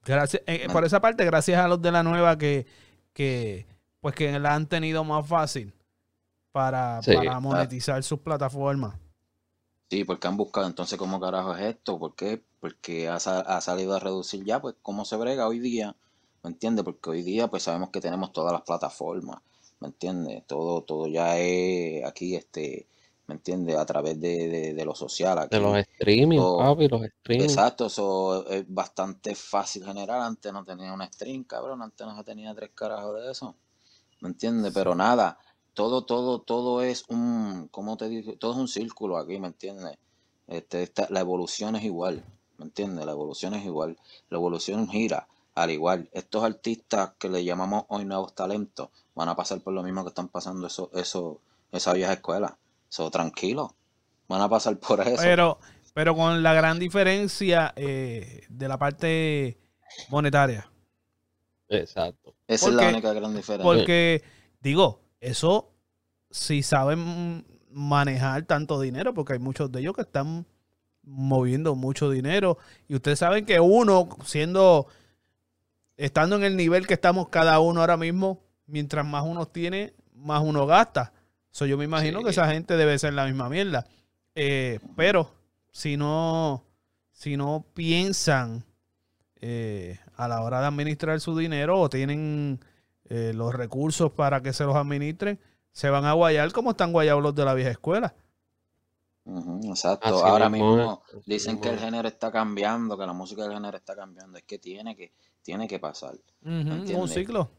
Gracias, 0.08 0.42
eh, 0.46 0.64
Man. 0.66 0.72
por 0.74 0.84
esa 0.84 1.00
parte, 1.00 1.24
gracias 1.24 1.60
a 1.60 1.68
los 1.68 1.80
de 1.82 1.92
la 1.92 2.02
nueva 2.02 2.36
que, 2.38 2.66
que 3.12 3.66
pues 4.00 4.14
que 4.14 4.38
la 4.38 4.54
han 4.54 4.66
tenido 4.66 5.04
más 5.04 5.26
fácil 5.26 5.72
para, 6.52 7.02
Sí. 7.02 7.14
para 7.14 7.38
monetizar 7.40 8.02
sus 8.02 8.20
plataformas. 8.20 8.94
Sí, 9.90 10.04
porque 10.04 10.28
han 10.28 10.36
buscado 10.36 10.66
entonces 10.66 10.98
cómo 10.98 11.18
carajo 11.20 11.54
es 11.54 11.62
esto, 11.62 11.98
¿por 11.98 12.14
qué? 12.14 12.42
Porque 12.60 13.08
ha, 13.08 13.14
ha 13.16 13.60
salido 13.60 13.94
a 13.94 14.00
reducir 14.00 14.44
ya, 14.44 14.60
pues 14.60 14.74
cómo 14.82 15.04
se 15.04 15.16
brega 15.16 15.46
hoy 15.48 15.58
día, 15.60 15.94
¿me 16.42 16.50
entiendes? 16.50 16.84
Porque 16.84 17.10
hoy 17.10 17.22
día 17.22 17.48
pues 17.48 17.62
sabemos 17.62 17.90
que 17.90 18.00
tenemos 18.00 18.32
todas 18.32 18.52
las 18.52 18.62
plataformas, 18.62 19.40
¿me 19.80 19.88
entiendes? 19.88 20.44
Todo, 20.46 20.82
todo 20.82 21.06
ya 21.06 21.38
es 21.38 22.04
aquí, 22.04 22.34
este, 22.36 22.86
¿me 23.28 23.35
entiendes? 23.37 23.76
A 23.76 23.87
través 23.87 24.20
de, 24.20 24.49
de, 24.49 24.75
de 24.75 24.85
lo 24.85 24.94
social 24.94 25.38
aquí. 25.38 25.56
De 25.56 25.62
los 25.62 25.76
streaming, 25.78 26.38
todo- 26.38 26.58
papi, 26.58 26.88
los 26.88 27.02
streaming. 27.04 27.44
Exacto, 27.44 27.87
eso 27.87 28.47
es 28.49 28.64
bastante 28.68 29.35
fácil 29.35 29.85
generar. 29.85 30.20
Antes 30.20 30.52
no 30.52 30.64
tenía 30.64 30.92
un 30.92 31.02
stream, 31.02 31.44
cabrón. 31.44 31.82
Antes 31.82 32.06
no 32.06 32.25
tenía 32.25 32.54
tres 32.54 32.70
carajos 32.75 33.23
de 33.23 33.30
eso. 33.30 33.54
¿Me 34.20 34.28
entiendes? 34.30 34.73
Pero 34.75 34.94
nada, 34.94 35.38
todo, 35.75 36.04
todo, 36.04 36.40
todo 36.40 36.82
es 36.82 37.04
un, 37.08 37.68
¿cómo 37.70 37.97
te 37.97 38.08
digo? 38.08 38.35
Todo 38.37 38.52
es 38.52 38.58
un 38.58 38.68
círculo 38.68 39.16
aquí, 39.18 39.38
¿me 39.38 39.49
entiendes? 39.49 39.97
Este, 40.49 40.90
la 41.11 41.20
evolución 41.20 41.76
es 41.76 41.85
igual, 41.85 42.25
¿me 42.56 42.64
entiendes? 42.64 43.04
La 43.06 43.12
evolución 43.12 43.54
es 43.54 43.64
igual. 43.64 43.97
La 44.30 44.38
evolución 44.38 44.88
gira 44.88 45.28
al 45.54 45.70
igual. 45.70 46.08
Estos 46.12 46.42
artistas 46.44 47.12
que 47.18 47.28
le 47.28 47.44
llamamos 47.44 47.85
hoy 47.88 48.04
nuevos 48.04 48.35
talentos 48.35 48.88
van 49.14 49.28
a 49.28 49.37
pasar 49.37 49.61
por 49.61 49.75
lo 49.75 49.82
mismo 49.82 50.02
que 50.02 50.08
están 50.08 50.28
pasando 50.28 50.66
eso, 50.66 50.90
eso, 50.94 51.40
esa 51.73 51.92
vieja 51.92 52.14
escuela. 52.14 52.56
Eso, 52.90 53.11
tranquilo. 53.11 53.75
Van 54.28 54.40
a 54.40 54.49
pasar 54.49 54.78
por 54.78 55.00
eso. 55.00 55.23
Pero, 55.23 55.59
pero 55.95 56.14
con 56.14 56.42
la 56.42 56.52
gran 56.54 56.78
diferencia 56.78 57.73
eh, 57.76 58.45
de 58.49 58.68
la 58.68 58.78
parte 58.78 59.59
monetaria. 60.09 60.71
Exacto. 61.68 62.35
Esa 62.47 62.68
es 62.68 62.75
la 62.75 62.88
única 62.88 63.12
gran 63.12 63.35
diferencia. 63.35 63.64
Porque, 63.64 64.23
digo, 64.61 65.00
eso, 65.21 65.71
si 66.30 66.62
saben 66.62 67.45
manejar 67.71 68.45
tanto 68.45 68.80
dinero, 68.80 69.14
porque 69.14 69.35
hay 69.35 69.38
muchos 69.38 69.71
de 69.71 69.80
ellos 69.80 69.95
que 69.95 70.02
están 70.02 70.47
moviendo 71.02 71.75
mucho 71.75 72.11
dinero. 72.11 72.59
Y 72.87 72.95
ustedes 72.95 73.18
saben 73.18 73.45
que 73.45 73.61
uno, 73.61 74.09
siendo, 74.25 74.87
estando 75.97 76.37
en 76.37 76.45
el 76.45 76.57
nivel 76.57 76.87
que 76.87 76.95
estamos 76.95 77.28
cada 77.28 77.61
uno 77.61 77.80
ahora 77.80 77.97
mismo, 77.97 78.42
mientras 78.66 79.04
más 79.07 79.25
uno 79.25 79.47
tiene, 79.47 79.95
más 80.14 80.42
uno 80.42 80.66
gasta. 80.66 81.12
So, 81.58 81.66
yo 81.66 81.76
me 81.76 81.86
imagino 81.86 82.22
que 82.22 82.30
esa 82.30 82.46
gente 82.46 82.76
debe 82.76 82.96
ser 83.00 83.14
la 83.14 83.26
misma 83.26 83.48
mierda. 83.48 83.84
Eh, 84.36 84.78
pero 84.94 85.28
si 85.72 85.96
no, 85.96 86.62
si 87.10 87.36
no 87.36 87.66
piensan 87.74 88.62
eh, 89.40 89.98
a 90.14 90.28
la 90.28 90.40
hora 90.42 90.60
de 90.60 90.68
administrar 90.68 91.18
su 91.18 91.36
dinero 91.36 91.80
o 91.80 91.90
tienen 91.90 92.60
eh, 93.08 93.32
los 93.34 93.52
recursos 93.52 94.12
para 94.12 94.40
que 94.40 94.52
se 94.52 94.62
los 94.62 94.76
administren, 94.76 95.40
se 95.72 95.90
van 95.90 96.04
a 96.04 96.12
guayar 96.12 96.52
como 96.52 96.70
están 96.70 96.92
guayados 96.92 97.24
los 97.24 97.34
de 97.34 97.44
la 97.44 97.54
vieja 97.54 97.72
escuela. 97.72 98.14
exacto. 99.64 100.24
Ahora 100.24 100.48
mismo 100.48 101.02
dicen 101.26 101.60
que 101.60 101.70
el 101.70 101.80
género 101.80 102.06
está 102.06 102.30
cambiando, 102.30 102.96
que 102.96 103.04
la 103.04 103.14
música 103.14 103.42
del 103.42 103.54
género 103.54 103.76
está 103.76 103.96
cambiando. 103.96 104.38
Es 104.38 104.44
que 104.44 104.60
tiene 104.60 104.94
que, 104.94 105.10
tiene 105.42 105.66
que 105.66 105.80
pasar. 105.80 106.14
un 106.44 107.08
ciclo. 107.08 107.50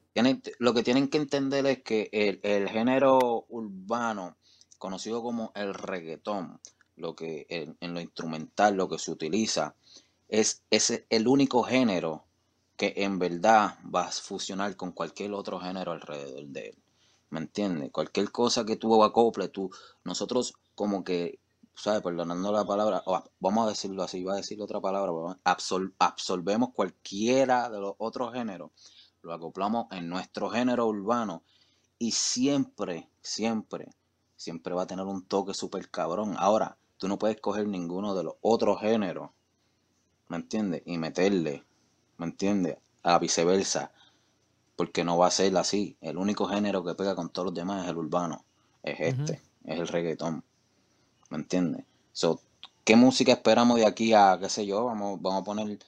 Lo 0.60 0.74
que 0.74 0.84
tienen 0.84 1.10
que 1.10 1.18
entender 1.18 1.66
es 1.66 1.84
que 1.84 2.10
el, 2.12 2.70
género 2.70 3.46
urbano, 3.50 4.38
conocido 4.78 5.22
como 5.22 5.52
el 5.56 5.74
reggaetón, 5.74 6.60
lo 6.96 7.16
que 7.16 7.46
en, 7.50 7.94
lo 7.94 8.02
instrumental, 8.02 8.76
lo 8.76 8.90
que 8.90 9.00
se 9.00 9.12
utiliza, 9.12 9.76
es, 10.28 10.64
es 10.70 11.06
el 11.10 11.28
único 11.28 11.64
género 11.64 12.26
que 12.76 12.94
en 12.98 13.20
verdad 13.20 13.78
va 13.94 14.08
a 14.08 14.12
fusionar 14.12 14.76
con 14.76 14.92
cualquier 14.94 15.34
otro 15.34 15.60
género 15.60 15.92
alrededor 15.92 16.46
de 16.48 16.70
él. 16.70 16.84
¿Me 17.30 17.40
entiendes? 17.40 17.92
Cualquier 17.92 18.32
cosa 18.32 18.66
que 18.66 18.78
tú 18.78 19.04
acople, 19.04 19.50
tú, 19.50 19.70
nosotros 20.04 20.54
como 20.76 21.04
que, 21.04 21.40
¿sabes? 21.76 22.02
Perdonando 22.02 22.52
la 22.52 22.66
palabra, 22.66 23.04
vamos 23.40 23.66
a 23.68 23.70
decirlo 23.70 24.02
así, 24.02 24.20
iba 24.20 24.34
a 24.34 24.38
decir 24.38 24.62
otra 24.62 24.82
palabra, 24.82 25.12
absorbemos 26.00 26.70
cualquiera 26.74 27.70
de 27.70 27.80
los 27.80 27.96
otros 27.98 28.34
géneros, 28.34 28.72
lo 29.22 29.34
acoplamos 29.34 29.88
en 29.92 30.10
nuestro 30.10 30.50
género 30.50 30.88
urbano 30.88 31.44
y 31.98 32.12
siempre, 32.12 33.10
siempre, 33.22 33.90
siempre 34.36 34.74
va 34.74 34.84
a 34.84 34.88
tener 34.88 35.06
un 35.06 35.26
toque 35.26 35.54
súper 35.54 35.90
cabrón. 35.90 36.36
Ahora, 36.38 36.78
tú 36.98 37.08
no 37.08 37.20
puedes 37.20 37.40
coger 37.42 37.68
ninguno 37.68 38.16
de 38.16 38.24
los 38.24 38.36
otros 38.42 38.80
géneros, 38.82 39.32
¿me 40.28 40.38
entiendes? 40.38 40.84
Y 40.86 40.98
meterle 40.98 41.66
¿me 42.20 42.26
entiendes? 42.26 42.78
A 43.02 43.18
viceversa, 43.18 43.92
porque 44.76 45.04
no 45.04 45.18
va 45.18 45.28
a 45.28 45.32
ser 45.32 45.56
así. 45.58 45.98
El 46.02 46.18
único 46.18 46.46
género 46.46 46.84
que 46.84 46.94
pega 46.94 47.16
con 47.16 47.30
todos 47.30 47.48
los 47.48 47.54
demás 47.56 47.86
es 47.86 47.90
el 47.92 47.98
urbano, 47.98 48.44
es 48.84 49.00
este, 49.00 49.42
es 49.64 49.80
el 49.80 49.88
reggaetón, 49.88 50.44
¿me 51.30 51.38
entiendes? 51.38 51.86
So, 52.12 52.42
¿Qué 52.84 52.96
música 52.96 53.32
esperamos 53.32 53.78
de 53.78 53.86
aquí 53.86 54.14
a, 54.14 54.38
qué 54.40 54.50
sé 54.50 54.66
yo, 54.66 54.86
vamos, 54.86 55.22
vamos 55.22 55.42
a 55.42 55.44
poner 55.44 55.80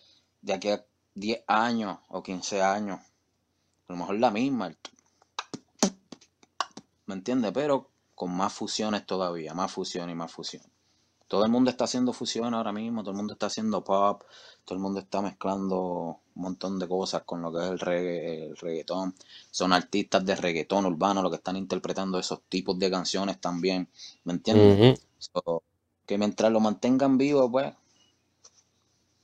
de 0.41 0.53
aquí 0.53 0.69
a 0.69 0.85
10 1.15 1.43
años 1.47 1.97
o 2.07 2.23
15 2.23 2.61
años? 2.61 2.99
A 3.91 3.93
lo 3.93 3.99
mejor 3.99 4.19
la 4.19 4.31
misma, 4.31 4.73
¿me 7.07 7.13
entiendes? 7.13 7.51
Pero 7.51 7.89
con 8.15 8.31
más 8.31 8.53
fusiones 8.53 9.05
todavía, 9.05 9.53
más 9.53 9.69
fusión 9.69 10.09
y 10.09 10.15
más 10.15 10.31
fusión. 10.31 10.63
Todo 11.27 11.43
el 11.43 11.51
mundo 11.51 11.69
está 11.69 11.83
haciendo 11.83 12.13
fusión 12.13 12.53
ahora 12.53 12.71
mismo, 12.71 13.01
todo 13.01 13.11
el 13.11 13.17
mundo 13.17 13.33
está 13.33 13.47
haciendo 13.47 13.83
pop, 13.83 14.23
todo 14.63 14.77
el 14.77 14.81
mundo 14.81 15.01
está 15.01 15.21
mezclando 15.21 16.21
un 16.35 16.41
montón 16.41 16.79
de 16.79 16.87
cosas 16.87 17.23
con 17.23 17.41
lo 17.41 17.51
que 17.51 17.65
es 17.65 17.69
el, 17.71 17.79
regga 17.79 18.45
el 18.45 18.55
reggaetón. 18.55 19.13
Son 19.49 19.73
artistas 19.73 20.23
de 20.25 20.37
reggaetón 20.37 20.85
urbano 20.85 21.21
los 21.21 21.29
que 21.29 21.37
están 21.37 21.57
interpretando 21.57 22.17
esos 22.17 22.43
tipos 22.47 22.79
de 22.79 22.89
canciones 22.89 23.41
también, 23.41 23.89
¿me 24.23 24.31
entiendes? 24.31 25.01
que 26.05 26.17
mientras 26.17 26.49
lo 26.49 26.61
mantengan 26.61 27.17
vivo, 27.17 27.51
pues 27.51 27.73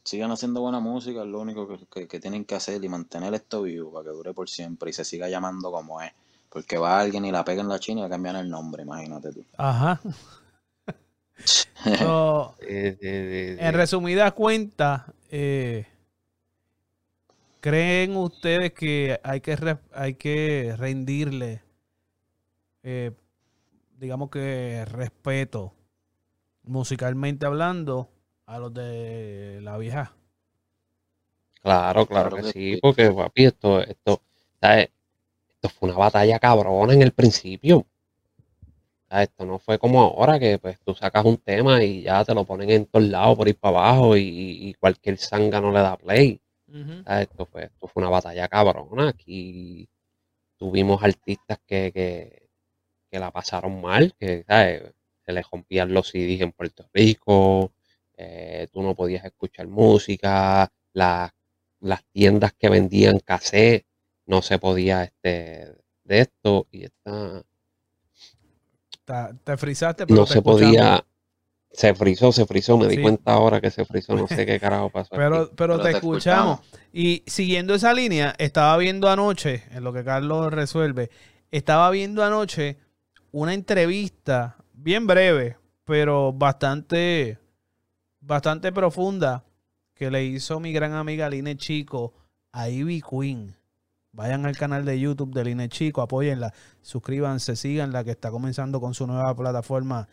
sigan 0.07 0.31
haciendo 0.31 0.61
buena 0.61 0.79
música, 0.79 1.21
es 1.23 1.27
lo 1.27 1.41
único 1.41 1.67
que, 1.67 2.07
que, 2.07 2.19
tienen 2.21 2.45
que 2.45 2.55
hacer 2.55 2.81
y 2.81 2.87
mantener 2.87 3.33
esto 3.33 3.63
vivo 3.63 3.91
para 3.91 4.05
que 4.05 4.11
dure 4.11 4.33
por 4.33 4.49
siempre 4.49 4.89
y 4.89 4.93
se 4.93 5.03
siga 5.03 5.27
llamando 5.27 5.69
como 5.69 6.01
es. 6.01 6.13
Porque 6.49 6.77
va 6.77 7.01
alguien 7.01 7.25
y 7.25 7.31
la 7.31 7.43
pega 7.43 7.61
en 7.61 7.67
la 7.67 7.77
China 7.77 7.99
y 7.99 8.03
le 8.05 8.09
cambian 8.09 8.37
el 8.37 8.49
nombre, 8.49 8.83
imagínate 8.83 9.33
tú. 9.33 9.43
Ajá. 9.57 9.99
en 11.85 13.73
resumida 13.73 14.31
cuenta, 14.31 15.13
eh, 15.29 15.85
¿creen 17.59 18.15
ustedes 18.15 18.71
que 18.71 19.19
hay 19.21 19.41
que, 19.41 19.77
hay 19.93 20.13
que 20.13 20.73
rendirle, 20.77 21.63
eh, 22.81 23.11
digamos 23.99 24.29
que 24.29 24.85
respeto, 24.85 25.73
musicalmente 26.63 27.45
hablando, 27.45 28.09
a 28.47 28.59
los 28.59 28.73
de 28.73 29.59
la 29.61 29.77
vieja? 29.77 30.13
Claro, 31.61 32.05
claro, 32.05 32.37
que, 32.37 32.43
sí, 32.43 32.79
porque 32.81 33.11
papi, 33.11 33.45
esto, 33.45 33.81
esto, 33.81 34.21
esto 34.61 35.69
fue 35.69 35.89
una 35.89 35.97
batalla 35.97 36.39
cabrona 36.39 36.93
en 36.93 37.01
el 37.01 37.11
principio. 37.11 37.85
Esto 39.09 39.45
no 39.45 39.59
fue 39.59 39.79
como 39.79 40.01
ahora 40.01 40.39
que 40.39 40.59
pues 40.59 40.79
tú 40.79 40.93
sacas 40.93 41.25
un 41.25 41.37
tema 41.37 41.83
y 41.83 42.03
ya 42.03 42.23
te 42.25 42.33
lo 42.33 42.45
ponen 42.45 42.69
en 42.69 42.85
todos 42.85 43.07
lados 43.07 43.37
por 43.37 43.47
ir 43.47 43.57
para 43.57 43.79
abajo 43.79 44.17
y, 44.17 44.73
cualquier 44.79 45.17
sanga 45.17 45.61
no 45.61 45.71
le 45.71 45.79
da 45.79 45.97
play. 45.97 46.41
Esto 47.05 47.45
fue, 47.45 47.65
esto 47.65 47.87
fue 47.87 48.01
una 48.01 48.09
batalla 48.09 48.47
cabrona. 48.47 49.09
Aquí 49.09 49.89
tuvimos 50.57 51.03
artistas 51.03 51.59
que, 51.65 51.91
que, 53.09 53.19
la 53.19 53.31
pasaron 53.31 53.81
mal, 53.81 54.13
que 54.19 54.45
se 55.25 55.31
les 55.33 55.49
rompían 55.49 55.93
los 55.93 56.09
CDs 56.09 56.41
en 56.41 56.51
Puerto 56.51 56.87
Rico, 56.93 57.71
eh, 58.17 58.67
tú 58.71 58.81
no 58.81 58.95
podías 58.95 59.23
escuchar 59.23 59.67
música, 59.67 60.71
las, 60.93 61.31
las 61.79 62.03
tiendas 62.11 62.53
que 62.53 62.69
vendían 62.69 63.19
cassette 63.19 63.85
no 64.25 64.41
se 64.41 64.59
podía 64.59 65.03
este, 65.03 65.73
de 66.03 66.19
esto 66.19 66.67
y 66.71 66.83
esta 66.83 67.43
te 69.43 69.57
frizaste, 69.57 70.05
pero 70.05 70.21
No 70.21 70.25
se 70.25 70.41
podía. 70.41 71.03
Se 71.71 71.93
frizó, 71.93 72.31
se 72.31 72.45
frizó. 72.45 72.77
Me 72.77 72.87
di 72.87 73.01
cuenta 73.01 73.33
ahora 73.33 73.61
que 73.61 73.71
se 73.71 73.85
frizó. 73.85 74.15
No 74.15 74.27
sé 74.27 74.45
qué 74.45 74.59
carajo 74.59 74.89
pasó. 74.89 75.15
pero, 75.15 75.51
pero, 75.55 75.79
te, 75.79 75.91
escuchamos. 75.91 76.59
Y 76.91 77.23
siguiendo 77.27 77.75
esa 77.75 77.93
línea, 77.93 78.35
estaba 78.37 78.75
viendo 78.77 79.09
anoche, 79.09 79.63
en 79.71 79.83
lo 79.83 79.93
que 79.93 80.03
Carlos 80.03 80.51
resuelve, 80.51 81.09
estaba 81.51 81.89
viendo 81.91 82.23
anoche 82.23 82.77
una 83.31 83.53
entrevista 83.53 84.57
bien 84.73 85.07
breve, 85.07 85.57
pero 85.85 86.33
bastante, 86.33 87.37
bastante 88.27 88.71
profunda, 88.71 89.45
que 89.95 90.11
le 90.11 90.25
hizo 90.25 90.59
mi 90.59 90.73
gran 90.73 90.93
amiga 90.93 91.29
Line 91.29 91.55
Chico 91.57 92.13
a 92.51 92.69
Ivy 92.69 93.01
Queen. 93.01 93.55
Vayan 94.11 94.45
al 94.45 94.57
canal 94.57 94.83
de 94.83 94.99
YouTube 94.99 95.33
de 95.33 95.45
Line 95.45 95.69
Chico, 95.69 96.01
apóyenla, 96.01 96.53
suscríbanse, 96.81 97.55
síganla, 97.55 98.03
que 98.03 98.11
está 98.11 98.29
comenzando 98.29 98.81
con 98.81 98.93
su 98.93 99.07
nueva 99.07 99.33
plataforma 99.35 100.07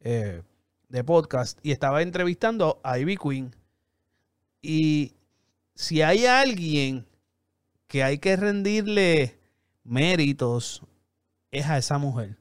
eh, 0.00 0.42
de 0.88 1.04
podcast. 1.04 1.58
Y 1.62 1.70
estaba 1.70 2.02
entrevistando 2.02 2.80
a 2.82 2.98
Ivy 2.98 3.16
Queen. 3.16 3.54
Y 4.60 5.14
si 5.74 6.02
hay 6.02 6.26
alguien 6.26 7.06
que 7.86 8.02
hay 8.02 8.18
que 8.18 8.36
rendirle 8.36 9.38
méritos, 9.84 10.82
es 11.50 11.66
a 11.66 11.78
esa 11.78 11.98
mujer. 11.98 12.39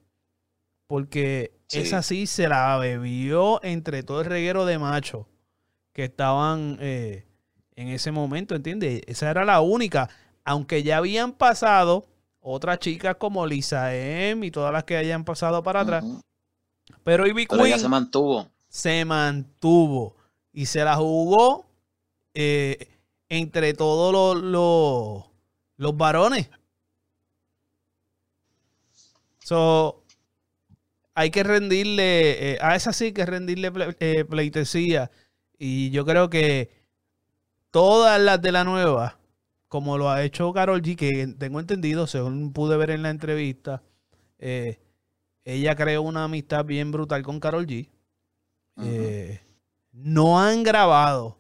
Porque 0.90 1.54
esa 1.70 2.02
sí 2.02 2.26
se 2.26 2.50
la 2.50 2.76
bebió 2.78 3.64
entre 3.64 4.02
todo 4.02 4.22
el 4.22 4.26
reguero 4.26 4.66
de 4.66 4.80
machos 4.80 5.28
que 5.94 6.06
estaban 6.06 6.78
eh, 6.82 7.28
en 7.76 7.90
ese 7.90 8.12
momento, 8.12 8.56
¿entiendes? 8.56 9.04
Esa 9.06 9.30
era 9.30 9.46
la 9.46 9.62
única 9.62 10.10
aunque 10.50 10.82
ya 10.82 10.98
habían 10.98 11.34
pasado 11.34 12.08
otras 12.40 12.80
chicas 12.80 13.18
como 13.18 13.46
Lisa 13.46 13.96
M 13.96 14.44
y 14.48 14.50
todas 14.50 14.74
las 14.74 14.84
que 14.84 14.98
hayan 14.98 15.24
pasado 15.24 15.62
para 15.62 15.82
atrás. 15.82 16.04
Pero 17.04 17.28
Ivy 17.28 17.46
Queen 17.46 17.80
se 17.80 17.88
mantuvo. 17.88 18.50
Se 18.68 19.06
mantuvo 19.06 20.16
y 20.52 20.66
se 20.66 20.84
la 20.84 20.96
jugó 20.96 21.68
eh, 22.34 22.88
entre 23.30 23.76
todos 23.76 24.42
los, 24.42 25.28
los, 25.78 25.98
varones. 25.98 26.50
So, 29.38 29.99
hay 31.20 31.32
que 31.32 31.44
rendirle, 31.44 32.54
eh, 32.54 32.58
a 32.62 32.78
esa 32.78 32.94
sí 32.94 33.12
que 33.12 33.26
rendirle 33.26 33.74
eh, 34.00 34.24
pleitesía. 34.24 35.12
Y 35.58 35.90
yo 35.90 36.06
creo 36.06 36.30
que 36.30 36.72
todas 37.72 38.22
las 38.22 38.42
de 38.42 38.54
la 38.54 38.64
nueva, 38.64 39.20
como 39.68 39.98
lo 39.98 40.10
ha 40.10 40.24
hecho 40.24 40.54
Carol 40.54 40.82
G, 40.82 40.96
que 40.96 41.28
tengo 41.38 41.60
entendido, 41.60 42.08
según 42.08 42.54
pude 42.54 42.78
ver 42.78 42.92
en 42.92 43.04
la 43.04 43.10
entrevista, 43.10 43.84
eh, 44.38 44.80
ella 45.44 45.76
creó 45.76 46.04
una 46.04 46.24
amistad 46.24 46.64
bien 46.64 46.90
brutal 46.90 47.22
con 47.22 47.42
Carol 47.42 47.68
G. 47.68 47.90
no 49.92 50.40
han 50.40 50.64
grabado, 50.64 51.38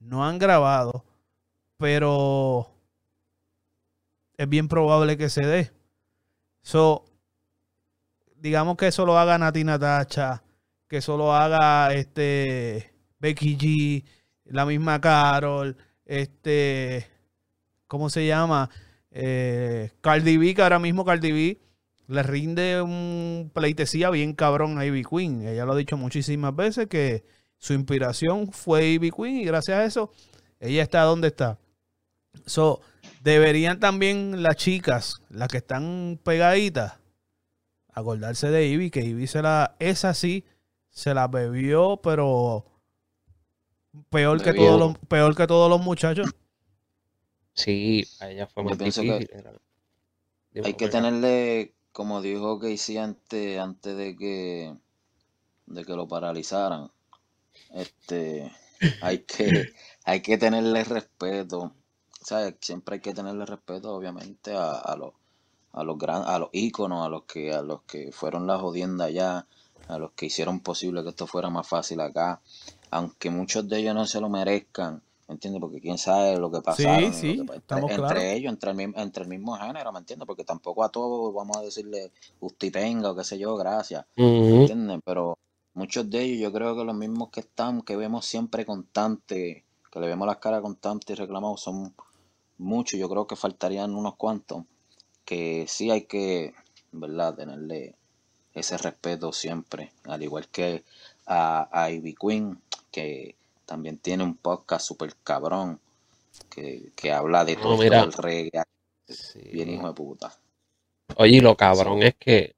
no 0.00 0.22
han 0.22 0.38
grabado, 0.38 1.06
pero 1.78 2.70
es 4.36 4.46
bien 4.46 4.68
probable 4.68 5.16
que 5.16 5.30
se 5.30 5.46
dé. 5.46 5.72
So, 6.60 7.06
digamos 8.42 8.76
que 8.76 8.88
eso 8.88 9.06
lo 9.06 9.16
haga 9.16 9.38
Nati 9.38 9.62
Natacha, 9.62 10.42
que 10.88 10.96
eso 10.96 11.16
lo 11.16 11.32
haga 11.32 11.94
este 11.94 12.92
Becky 13.20 13.56
G, 13.56 14.04
la 14.46 14.66
misma 14.66 15.00
Carol, 15.00 15.76
este, 16.04 17.06
¿cómo 17.86 18.10
se 18.10 18.26
llama? 18.26 18.68
Eh, 19.12 19.92
Cardi 20.00 20.36
B, 20.38 20.54
que 20.54 20.62
ahora 20.62 20.80
mismo 20.80 21.04
Cardi 21.04 21.30
B 21.30 21.60
le 22.08 22.22
rinde 22.24 22.82
un 22.82 23.52
pleitesía 23.54 24.10
bien 24.10 24.32
cabrón 24.32 24.76
a 24.76 24.86
Ivy 24.86 25.04
Queen. 25.04 25.46
Ella 25.46 25.64
lo 25.64 25.74
ha 25.74 25.76
dicho 25.76 25.96
muchísimas 25.96 26.54
veces 26.56 26.88
que 26.88 27.24
su 27.58 27.74
inspiración 27.74 28.50
fue 28.50 28.88
Ivy 28.88 29.12
Queen 29.12 29.36
y 29.36 29.44
gracias 29.44 29.78
a 29.78 29.84
eso 29.84 30.10
ella 30.58 30.82
está 30.82 31.02
donde 31.02 31.28
está. 31.28 31.58
So, 32.44 32.80
deberían 33.22 33.78
también 33.78 34.42
las 34.42 34.56
chicas, 34.56 35.20
las 35.30 35.46
que 35.48 35.58
están 35.58 36.18
pegaditas, 36.24 37.01
acordarse 37.92 38.50
de 38.50 38.66
Ivy, 38.66 38.90
que 38.90 39.04
Ivy 39.04 39.26
se 39.26 39.42
la, 39.42 39.76
esa 39.78 40.14
sí, 40.14 40.44
se 40.90 41.14
la 41.14 41.28
bebió, 41.28 42.00
pero 42.02 42.64
peor 44.10 44.42
que 44.42 44.52
todos 44.52 44.78
los, 44.78 44.98
peor 45.08 45.36
que 45.36 45.46
todos 45.46 45.70
los 45.70 45.80
muchachos. 45.80 46.34
Sí, 47.54 48.04
a 48.20 48.30
ella 48.30 48.46
fue 48.46 48.64
más 48.64 48.78
difícil. 48.78 49.28
hay 50.64 50.74
que 50.74 50.88
tenerle, 50.88 51.74
como 51.92 52.22
dijo 52.22 52.58
Casey 52.58 52.96
antes, 52.96 53.58
antes 53.58 53.96
de 53.96 54.16
que 54.16 54.74
de 55.66 55.84
que 55.84 55.92
lo 55.92 56.08
paralizaran, 56.08 56.90
este 57.74 58.50
hay 59.00 59.18
que 59.18 59.72
hay 60.04 60.20
que 60.20 60.38
tenerle 60.38 60.84
respeto 60.84 61.74
Siempre 62.60 62.94
hay 62.94 63.00
que 63.00 63.14
tenerle 63.14 63.44
respeto, 63.46 63.94
obviamente, 63.94 64.52
a, 64.54 64.94
los 64.96 65.12
a 65.72 65.84
los 65.84 65.98
gran, 65.98 66.22
a 66.24 66.38
los 66.38 66.50
íconos, 66.52 67.04
a 67.04 67.08
los 67.08 67.24
que 67.24 67.52
a 67.52 67.62
los 67.62 67.82
que 67.82 68.12
fueron 68.12 68.46
la 68.46 68.58
jodienda 68.58 69.06
allá, 69.06 69.46
a 69.88 69.98
los 69.98 70.12
que 70.12 70.26
hicieron 70.26 70.60
posible 70.60 71.02
que 71.02 71.10
esto 71.10 71.26
fuera 71.26 71.50
más 71.50 71.66
fácil 71.66 72.00
acá, 72.00 72.40
aunque 72.90 73.30
muchos 73.30 73.68
de 73.68 73.78
ellos 73.78 73.94
no 73.94 74.06
se 74.06 74.20
lo 74.20 74.28
merezcan, 74.28 75.02
¿me 75.28 75.34
entiendes? 75.34 75.60
Porque 75.60 75.80
quién 75.80 75.98
sabe 75.98 76.38
lo 76.38 76.50
que 76.50 76.60
pasaron. 76.60 77.12
Sí, 77.12 77.36
sí, 77.36 77.46
entre, 77.68 78.34
ellos, 78.34 78.52
entre 78.52 78.70
el, 78.70 78.80
entre 78.96 79.22
el 79.24 79.28
mismo 79.28 79.56
género, 79.56 79.92
¿me 79.92 79.98
entiendes? 79.98 80.26
Porque 80.26 80.44
tampoco 80.44 80.84
a 80.84 80.90
todos 80.90 81.34
vamos 81.34 81.56
a 81.56 81.62
decirle 81.62 82.12
tenga 82.58 83.10
o 83.10 83.16
qué 83.16 83.24
sé 83.24 83.38
yo, 83.38 83.56
gracias, 83.56 84.04
¿me 84.16 84.60
entiendes? 84.60 85.00
Pero 85.04 85.38
muchos 85.74 86.08
de 86.10 86.22
ellos 86.22 86.40
yo 86.40 86.52
creo 86.52 86.76
que 86.76 86.84
los 86.84 86.94
mismos 86.94 87.30
que 87.30 87.40
están, 87.40 87.82
que 87.82 87.96
vemos 87.96 88.26
siempre 88.26 88.66
constantes, 88.66 89.64
que 89.90 90.00
le 90.00 90.06
vemos 90.06 90.26
las 90.26 90.38
caras 90.38 90.60
constantes 90.62 91.16
y 91.16 91.20
reclamamos, 91.20 91.60
son 91.60 91.94
mucho, 92.58 92.96
yo 92.96 93.08
creo 93.08 93.26
que 93.26 93.36
faltarían 93.36 93.94
unos 93.94 94.16
cuantos, 94.16 94.64
que 95.24 95.66
sí 95.68 95.90
hay 95.90 96.02
que, 96.02 96.54
¿verdad?, 96.92 97.34
tenerle 97.34 97.94
ese 98.54 98.76
respeto 98.78 99.32
siempre, 99.32 99.92
al 100.04 100.22
igual 100.22 100.48
que 100.48 100.84
a, 101.26 101.88
Ivy 101.90 102.14
Queen, 102.14 102.60
que 102.90 103.34
también 103.64 103.98
tiene 103.98 104.24
un 104.24 104.36
podcast 104.36 104.86
súper 104.86 105.14
cabrón, 105.22 105.80
que, 106.50 107.12
habla 107.12 107.44
de 107.44 107.56
todo 107.56 107.82
el 107.82 108.12
reggae, 108.12 108.62
bien 109.52 109.70
hijo 109.70 109.88
de 109.88 109.94
puta. 109.94 110.38
Oye, 111.16 111.40
lo 111.40 111.56
cabrón 111.56 112.02
es 112.02 112.14
que 112.16 112.54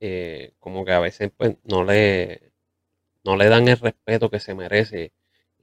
eh, 0.00 0.52
como 0.60 0.84
que 0.84 0.92
a 0.92 1.00
veces 1.00 1.30
pues 1.36 1.56
no 1.64 1.84
le 1.84 2.52
no 3.24 3.36
le 3.36 3.48
dan 3.48 3.68
el 3.68 3.78
respeto 3.78 4.30
que 4.30 4.40
se 4.40 4.54
merece 4.54 5.12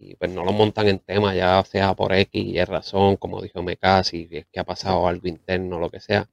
y 0.01 0.15
pues 0.15 0.31
no 0.31 0.43
lo 0.43 0.51
montan 0.51 0.87
en 0.87 0.99
tema, 0.99 1.35
ya 1.35 1.63
sea 1.63 1.93
por 1.93 2.11
X 2.11 2.43
y 2.43 2.63
razón, 2.63 3.17
como 3.17 3.39
dijo 3.39 3.61
Mecasi, 3.61 4.27
si 4.27 4.37
es 4.37 4.45
que 4.51 4.59
ha 4.59 4.63
pasado 4.63 5.07
algo 5.07 5.27
interno, 5.27 5.79
lo 5.79 5.91
que 5.91 5.99
sea. 5.99 6.27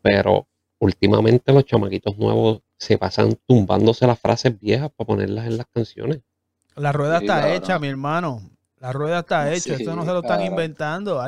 Pero 0.00 0.46
últimamente 0.78 1.52
los 1.52 1.64
chamaquitos 1.64 2.16
nuevos 2.16 2.60
se 2.78 2.98
pasan 2.98 3.36
tumbándose 3.46 4.06
las 4.06 4.18
frases 4.18 4.58
viejas 4.60 4.90
para 4.96 5.06
ponerlas 5.08 5.46
en 5.46 5.56
las 5.56 5.66
canciones. 5.66 6.20
La 6.76 6.92
rueda 6.92 7.18
está 7.18 7.52
hecha, 7.52 7.78
mi 7.80 7.88
hermano. 7.88 8.42
La 8.78 8.92
rueda 8.92 9.20
está 9.20 9.52
hecha. 9.52 9.74
Esto 9.74 9.96
no 9.96 10.04
se 10.04 10.12
lo 10.12 10.20
están 10.20 10.42
inventando. 10.42 11.20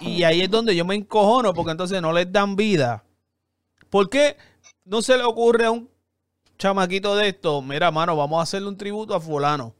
y 0.00 0.22
ahí 0.22 0.40
es 0.40 0.50
donde 0.50 0.74
yo 0.74 0.86
me 0.86 0.94
encojono, 0.94 1.52
porque 1.52 1.72
entonces 1.72 2.00
no 2.00 2.14
les 2.14 2.32
dan 2.32 2.56
vida. 2.56 3.04
¿Por 3.90 4.08
qué 4.08 4.36
no 4.86 5.02
se 5.02 5.18
le 5.18 5.24
ocurre 5.24 5.66
a 5.66 5.70
un 5.70 5.90
chamaquito 6.56 7.14
de 7.14 7.28
esto? 7.28 7.60
Mira, 7.60 7.90
mano, 7.90 8.16
vamos 8.16 8.40
a 8.40 8.42
hacerle 8.42 8.68
un 8.68 8.76
tributo 8.76 9.14
a 9.14 9.20
fulano. 9.20 9.74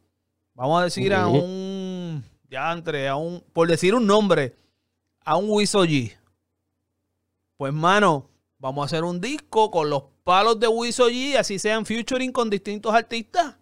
Vamos 0.58 0.80
a 0.80 0.84
decir 0.86 1.14
a 1.14 1.28
un, 1.28 2.24
ya 2.50 2.72
entre, 2.72 3.06
a 3.06 3.14
un, 3.14 3.44
por 3.52 3.68
decir 3.68 3.94
un 3.94 4.04
nombre, 4.04 4.56
a 5.24 5.36
un 5.36 5.48
Wiso 5.48 5.84
G. 5.84 6.12
Pues, 7.56 7.72
mano, 7.72 8.28
vamos 8.58 8.82
a 8.82 8.86
hacer 8.86 9.04
un 9.04 9.20
disco 9.20 9.70
con 9.70 9.88
los 9.88 10.02
palos 10.24 10.58
de 10.58 10.66
Wiso 10.66 11.08
G, 11.10 11.36
así 11.36 11.60
sean 11.60 11.86
featuring 11.86 12.32
con 12.32 12.50
distintos 12.50 12.92
artistas. 12.92 13.54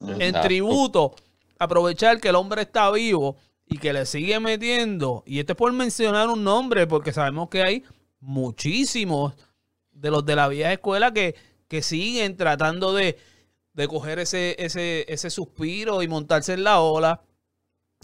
En 0.00 0.38
tributo, 0.42 1.16
aprovechar 1.58 2.20
que 2.20 2.28
el 2.28 2.34
hombre 2.34 2.60
está 2.60 2.90
vivo 2.90 3.38
y 3.64 3.78
que 3.78 3.94
le 3.94 4.04
sigue 4.04 4.38
metiendo. 4.40 5.22
Y 5.24 5.38
este 5.38 5.52
es 5.52 5.56
por 5.56 5.72
mencionar 5.72 6.28
un 6.28 6.44
nombre, 6.44 6.86
porque 6.86 7.14
sabemos 7.14 7.48
que 7.48 7.62
hay 7.62 7.84
muchísimos 8.20 9.32
de 9.90 10.10
los 10.10 10.22
de 10.26 10.36
la 10.36 10.48
vieja 10.48 10.74
escuela 10.74 11.14
que, 11.14 11.34
que 11.66 11.80
siguen 11.80 12.36
tratando 12.36 12.92
de, 12.92 13.16
de 13.78 13.86
coger 13.86 14.18
ese, 14.18 14.56
ese, 14.58 15.04
ese 15.06 15.30
suspiro 15.30 16.02
y 16.02 16.08
montarse 16.08 16.52
en 16.52 16.64
la 16.64 16.80
ola 16.80 17.22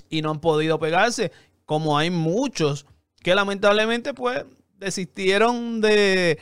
y 0.09 0.23
no 0.23 0.31
han 0.31 0.41
podido 0.41 0.79
pegarse, 0.79 1.33
como 1.65 1.99
hay 1.99 2.11
muchos 2.11 2.87
que 3.25 3.35
lamentablemente 3.35 4.15
pues 4.15 4.45
desistieron 4.79 5.81
de, 5.81 6.39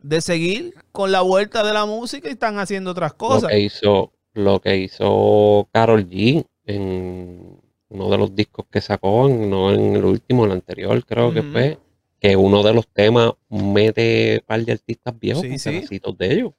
de 0.00 0.20
seguir 0.20 0.74
con 0.90 1.12
la 1.12 1.20
vuelta 1.20 1.62
de 1.62 1.72
la 1.72 1.86
música 1.86 2.28
y 2.28 2.32
están 2.32 2.58
haciendo 2.58 2.90
otras 2.90 3.14
cosas. 3.14 3.42
Lo 3.42 3.48
que 3.48 3.60
hizo, 3.60 4.12
lo 4.32 4.60
que 4.60 4.76
hizo 4.76 5.68
Carol 5.70 6.08
G 6.08 6.44
en 6.66 7.60
uno 7.90 8.10
de 8.10 8.18
los 8.18 8.34
discos 8.34 8.66
que 8.68 8.80
sacó, 8.80 9.28
no 9.28 9.72
en 9.72 9.94
el 9.94 10.04
último, 10.04 10.46
el 10.46 10.50
anterior 10.50 11.04
creo 11.06 11.32
que 11.32 11.44
fue, 11.44 11.78
que 12.18 12.34
uno 12.34 12.64
de 12.64 12.74
los 12.74 12.88
temas 12.88 13.34
mete 13.48 14.40
un 14.40 14.46
par 14.46 14.64
de 14.64 14.72
artistas 14.72 15.16
viejos 15.16 15.44
sí, 15.58 16.00
con 16.00 16.16
de 16.16 16.32
ellos. 16.32 16.52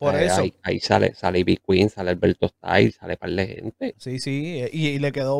Por 0.00 0.14
eh, 0.14 0.24
eso. 0.24 0.42
Ahí, 0.62 0.80
sale, 0.80 1.14
sale 1.14 1.40
Ivy 1.40 1.58
Queen, 1.58 1.90
sale 1.90 2.08
Alberto 2.08 2.48
Style, 2.48 2.90
sale 2.90 3.18
par 3.18 3.32
de 3.32 3.46
gente. 3.46 3.94
Sí, 3.98 4.18
sí, 4.18 4.64
y, 4.72 4.98
le 4.98 5.12
quedó 5.12 5.38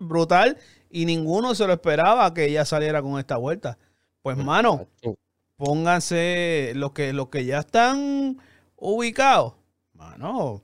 brutal 0.00 0.58
y 0.90 1.06
ninguno 1.06 1.54
se 1.54 1.66
lo 1.66 1.72
esperaba 1.72 2.34
que 2.34 2.44
ella 2.44 2.66
saliera 2.66 3.00
con 3.00 3.18
esta 3.18 3.38
vuelta. 3.38 3.78
Pues, 4.20 4.36
mano, 4.36 4.86
pónganse 5.56 6.72
los 6.74 6.92
que, 6.92 7.14
los 7.14 7.30
que 7.30 7.46
ya 7.46 7.60
están 7.60 8.36
ubicados. 8.76 9.54
Mano, 9.94 10.60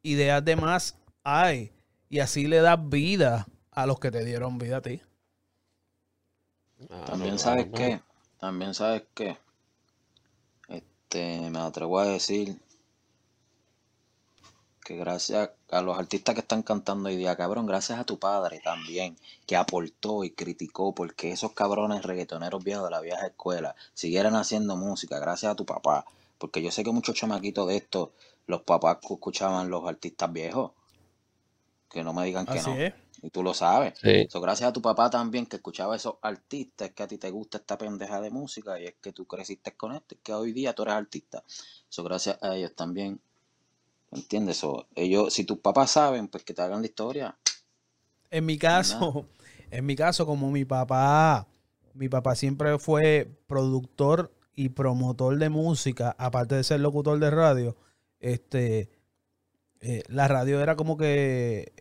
ideas 0.00 0.42
de 0.42 0.56
más 0.56 0.96
hay. 1.22 1.70
Y 2.08 2.20
así 2.20 2.46
le 2.46 2.62
das 2.62 2.88
vida 2.88 3.46
a 3.70 3.84
los 3.84 4.00
que 4.00 4.10
te 4.10 4.24
dieron 4.24 4.56
vida 4.56 4.78
a 4.78 4.80
ti. 4.80 5.02
También 7.04 7.38
sabes 7.38 7.66
qué. 7.74 8.00
También 8.38 8.72
sabes 8.72 9.02
qué. 9.12 9.36
Este, 10.70 11.50
me 11.50 11.58
atrevo 11.58 11.98
a 11.98 12.06
decir 12.06 12.56
que 14.88 14.96
gracias 14.96 15.50
a 15.70 15.82
los 15.82 15.98
artistas 15.98 16.34
que 16.34 16.40
están 16.40 16.62
cantando 16.62 17.10
hoy 17.10 17.16
día, 17.16 17.36
cabrón, 17.36 17.66
gracias 17.66 17.98
a 17.98 18.04
tu 18.04 18.18
padre 18.18 18.58
también, 18.64 19.18
que 19.44 19.54
aportó 19.54 20.24
y 20.24 20.30
criticó 20.30 20.94
porque 20.94 21.30
esos 21.30 21.52
cabrones 21.52 22.02
reggaetoneros 22.04 22.64
viejos 22.64 22.84
de 22.84 22.90
la 22.92 23.02
vieja 23.02 23.26
escuela 23.26 23.76
siguieran 23.92 24.34
haciendo 24.34 24.76
música, 24.76 25.18
gracias 25.18 25.52
a 25.52 25.56
tu 25.56 25.66
papá, 25.66 26.06
porque 26.38 26.62
yo 26.62 26.70
sé 26.70 26.84
que 26.84 26.90
muchos 26.90 27.14
chamaquitos 27.16 27.68
de 27.68 27.76
estos, 27.76 28.08
los 28.46 28.62
papás 28.62 28.96
escuchaban 29.02 29.68
los 29.68 29.86
artistas 29.86 30.32
viejos, 30.32 30.70
que 31.90 32.02
no 32.02 32.14
me 32.14 32.24
digan 32.24 32.46
que 32.46 32.62
no. 32.62 32.74
Y 33.20 33.28
tú 33.28 33.42
lo 33.42 33.52
sabes. 33.52 33.92
gracias 34.00 34.70
a 34.70 34.72
tu 34.72 34.80
papá 34.80 35.10
también 35.10 35.44
que 35.44 35.56
escuchaba 35.56 35.96
esos 35.96 36.14
artistas, 36.22 36.92
que 36.92 37.02
a 37.02 37.06
ti 37.06 37.18
te 37.18 37.30
gusta 37.30 37.58
esta 37.58 37.76
pendeja 37.76 38.22
de 38.22 38.30
música 38.30 38.80
y 38.80 38.86
es 38.86 38.94
que 39.02 39.12
tú 39.12 39.26
creciste 39.26 39.72
con 39.72 39.92
esto, 39.92 40.16
que 40.22 40.32
hoy 40.32 40.52
día 40.52 40.72
tú 40.72 40.84
eres 40.84 40.94
artista. 40.94 41.44
Eso 41.90 42.02
gracias 42.04 42.38
a 42.42 42.56
ellos 42.56 42.74
también 42.74 43.20
¿Entiendes? 44.10 44.62
O 44.64 44.86
ellos, 44.94 45.34
si 45.34 45.44
tus 45.44 45.58
papás 45.58 45.92
saben, 45.92 46.28
pues 46.28 46.44
que 46.44 46.54
te 46.54 46.62
hagan 46.62 46.80
la 46.80 46.86
historia. 46.86 47.38
En 48.30 48.46
mi 48.46 48.58
caso, 48.58 49.26
en 49.70 49.86
mi 49.86 49.96
caso, 49.96 50.26
como 50.26 50.50
mi 50.50 50.64
papá, 50.64 51.46
mi 51.94 52.08
papá 52.08 52.34
siempre 52.34 52.78
fue 52.78 53.30
productor 53.46 54.32
y 54.54 54.70
promotor 54.70 55.38
de 55.38 55.48
música, 55.48 56.16
aparte 56.18 56.54
de 56.56 56.64
ser 56.64 56.80
locutor 56.80 57.18
de 57.18 57.30
radio, 57.30 57.76
este, 58.18 58.90
eh, 59.80 60.02
la 60.08 60.26
radio 60.26 60.60
era 60.60 60.74
como 60.76 60.96
que 60.96 61.72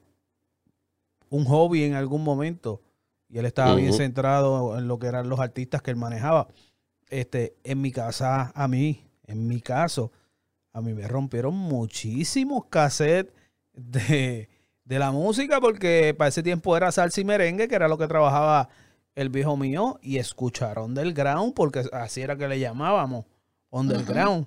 un 1.29 1.45
hobby 1.45 1.83
en 1.83 1.95
algún 1.95 2.23
momento. 2.23 2.81
Y 3.29 3.39
él 3.39 3.45
estaba 3.45 3.75
bien 3.75 3.91
centrado 3.91 4.77
en 4.77 4.87
lo 4.87 4.99
que 4.99 5.07
eran 5.07 5.27
los 5.27 5.39
artistas 5.39 5.81
que 5.81 5.91
él 5.91 5.97
manejaba. 5.97 6.47
Este, 7.09 7.57
en 7.63 7.81
mi 7.81 7.91
casa, 7.91 8.53
a 8.55 8.67
mí, 8.67 9.05
en 9.25 9.47
mi 9.47 9.59
caso, 9.59 10.11
a 10.77 10.81
mí 10.81 10.93
me 10.93 11.07
rompieron 11.07 11.55
muchísimos 11.55 12.65
cassettes 12.69 13.33
de, 13.73 14.47
de 14.85 14.99
la 14.99 15.11
música, 15.11 15.59
porque 15.59 16.13
para 16.15 16.27
ese 16.27 16.43
tiempo 16.43 16.77
era 16.77 16.91
salsa 16.91 17.19
y 17.19 17.25
merengue, 17.25 17.67
que 17.67 17.73
era 17.73 17.87
lo 17.87 17.97
que 17.97 18.07
trabajaba 18.07 18.69
el 19.15 19.29
viejo 19.29 19.57
mío, 19.57 19.97
y 20.03 20.19
escuchar 20.19 20.77
underground, 20.77 21.55
porque 21.55 21.83
así 21.91 22.21
era 22.21 22.37
que 22.37 22.47
le 22.47 22.59
llamábamos, 22.59 23.25
underground. 23.71 24.45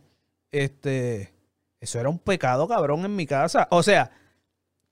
Este, 0.52 1.34
eso 1.80 1.98
era 1.98 2.08
un 2.08 2.20
pecado 2.20 2.68
cabrón 2.68 3.04
en 3.04 3.16
mi 3.16 3.26
casa. 3.26 3.66
O 3.72 3.82
sea, 3.82 4.12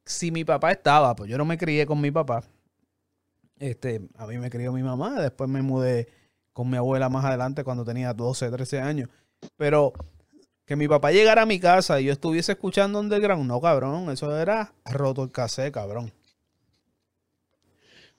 si 0.04 0.32
mi 0.32 0.44
papá 0.44 0.72
estaba, 0.72 1.14
pues 1.14 1.30
yo 1.30 1.38
no 1.38 1.44
me 1.44 1.56
crié 1.56 1.86
con 1.86 2.00
mi 2.00 2.10
papá. 2.10 2.42
Este, 3.60 4.00
a 4.16 4.26
mí 4.26 4.38
me 4.38 4.50
crió 4.50 4.72
mi 4.72 4.82
mamá, 4.82 5.20
después 5.20 5.48
me 5.48 5.62
mudé 5.62 6.08
con 6.52 6.68
mi 6.68 6.78
abuela 6.78 7.08
más 7.08 7.24
adelante 7.24 7.62
cuando 7.62 7.84
tenía 7.84 8.12
12, 8.12 8.50
13 8.50 8.80
años. 8.80 9.08
Pero 9.56 9.92
que 10.68 10.76
mi 10.76 10.86
papá 10.86 11.12
llegara 11.12 11.42
a 11.42 11.46
mi 11.46 11.58
casa 11.58 11.98
y 11.98 12.04
yo 12.04 12.12
estuviese 12.12 12.52
escuchando 12.52 13.00
underground, 13.00 13.46
no, 13.46 13.58
cabrón, 13.58 14.10
eso 14.10 14.36
era 14.36 14.74
roto 14.84 15.22
el 15.22 15.32
cassette, 15.32 15.72
cabrón. 15.72 16.12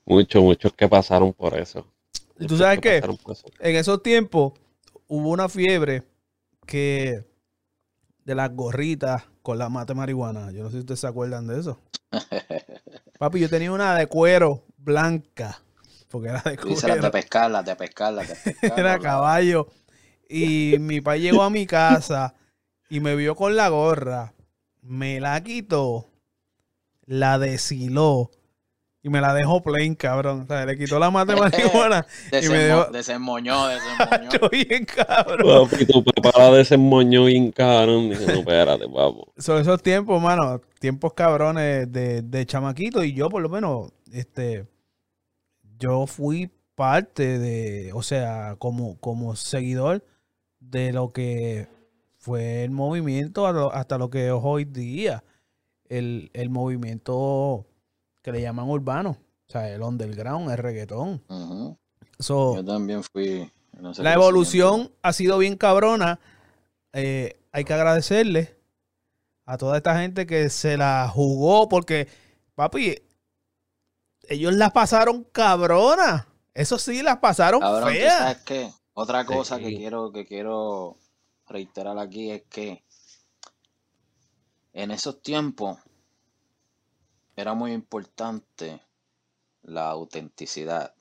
Muchos, 0.04 0.42
muchos 0.42 0.74
que 0.74 0.90
pasaron 0.90 1.32
por 1.32 1.56
eso. 1.56 1.86
¿Y 2.40 2.48
tú 2.48 2.58
sabes 2.58 2.80
qué? 2.80 3.04
En 3.60 3.76
esos 3.76 4.02
tiempos 4.02 4.54
hubo 5.08 5.30
una 5.30 5.48
fiebre 5.48 6.02
que 6.66 7.24
de 8.26 8.34
las 8.34 8.52
gorritas 8.56 9.26
con 9.44 9.60
la 9.60 9.70
mate 9.70 9.94
marihuana. 9.94 10.52
Yo 10.52 10.64
no 10.64 10.70
sé 10.72 10.78
si 10.78 10.80
ustedes 10.80 11.02
se 11.02 11.08
acuerdan 11.08 11.46
de 11.46 11.60
eso. 11.60 11.80
Papi, 13.20 13.42
yo 13.42 13.50
tenía 13.50 13.72
una 13.72 13.94
de 13.94 14.08
cuero 14.08 14.64
blanca. 14.76 15.62
Porque 16.08 16.30
era 16.30 16.42
de 16.42 16.58
cuero. 16.58 16.96
de 16.96 17.12
pescarla, 17.12 17.62
de 17.62 17.76
pescarla, 17.76 18.24
de 18.24 18.36
pescarla. 18.36 18.76
era 18.76 18.98
caballo. 18.98 19.68
Y 20.28 20.78
mi 20.80 21.00
papá 21.00 21.18
llegó 21.18 21.44
a 21.44 21.52
mi 21.52 21.68
casa 21.68 22.34
y 22.90 23.00
me 23.00 23.16
vio 23.16 23.36
con 23.36 23.56
la 23.56 23.70
gorra. 23.70 24.34
Me 24.82 25.20
la 25.20 25.42
quitó, 25.44 26.08
la 27.06 27.38
deshiló 27.38 28.32
y 29.02 29.10
me 29.10 29.22
la 29.22 29.34
dejó 29.34 29.62
plain, 29.62 29.96
cabrón. 29.96 30.42
O 30.42 30.48
sea, 30.48 30.66
le 30.66 30.78
quitó 30.78 31.00
la 31.00 31.12
mate 31.12 31.36
marihuana 31.40 32.06
y 32.32 32.50
me 32.50 32.58
dejó... 32.58 32.86
Desemmoñó, 32.92 33.68
desemmoñó. 33.70 34.50
bien, 34.52 34.86
cabrón. 34.86 35.70
Papi, 35.70 35.86
tu 35.86 36.04
papá 36.04 36.32
la 36.38 36.52
desemmoñó 36.58 37.26
bien, 37.26 37.52
cabrón. 37.52 38.10
Dije, 38.10 38.26
no, 38.26 38.40
espérate, 38.40 38.86
papo. 38.86 39.32
Son 39.38 39.62
esos 39.62 39.82
tiempos, 39.82 40.22
mano. 40.22 40.60
Tiempos 40.80 41.14
cabrones 41.14 41.92
de, 41.92 42.22
de 42.22 42.46
chamaquito. 42.46 43.04
Y 43.04 43.14
yo, 43.14 43.30
por 43.30 43.42
lo 43.42 43.50
menos, 43.50 43.92
este... 44.12 44.66
Yo 45.78 46.08
fui 46.08 46.52
parte 46.76 47.40
de... 47.40 47.92
O 47.94 48.04
sea, 48.04 48.56
como, 48.60 49.00
como 49.00 49.36
seguidor 49.38 50.04
de 50.60 50.92
lo 50.92 51.14
que 51.14 51.70
fue 52.20 52.66
el 52.66 52.72
movimiento 52.72 53.48
hasta 53.74 53.98
lo 53.98 54.10
que 54.10 54.28
es 54.28 54.34
hoy 54.36 54.66
día. 54.66 55.24
El, 55.86 56.30
el 56.34 56.50
movimiento 56.50 57.66
que 58.22 58.32
le 58.32 58.42
llaman 58.42 58.70
urbano. 58.70 59.18
O 59.48 59.52
sea, 59.52 59.74
el 59.74 59.82
underground, 59.82 60.52
el 60.52 60.58
reggaetón. 60.58 61.24
Yo 62.20 62.66
también 62.66 63.04
fui. 63.04 63.50
la 63.98 64.14
evolución 64.14 64.92
ha 65.02 65.14
sido 65.14 65.38
bien 65.38 65.56
cabrona. 65.56 66.20
Eh, 66.94 67.40
hay 67.52 67.64
que 67.64 67.74
agradecerle 67.74 68.56
a 69.46 69.58
toda 69.58 69.78
esta 69.78 69.98
gente 70.00 70.28
que 70.28 70.50
se 70.50 70.78
la 70.78 71.10
jugó 71.12 71.70
porque, 71.70 72.08
papi, 72.54 73.02
ellos 74.28 74.54
las 74.54 74.72
pasaron 74.72 75.24
cabrona. 75.32 76.28
Eso 76.54 76.78
sí, 76.78 77.02
las 77.02 77.18
pasaron 77.18 77.62
feas. 77.88 78.18
¿Sabes 78.20 78.38
qué? 78.46 78.72
Otra 78.94 79.26
cosa 79.26 79.58
que 79.58 79.76
quiero 79.78 80.12
que 80.12 80.26
quiero 80.26 80.98
reiterar 81.50 81.98
aquí 81.98 82.32
es 82.32 82.44
que 82.44 82.84
en 84.74 84.92
esos 84.92 85.22
tiempos 85.22 85.78
era 87.36 87.54
muy 87.54 87.74
importante 87.74 88.82
la 89.64 89.90
autenticidad. 89.90 90.94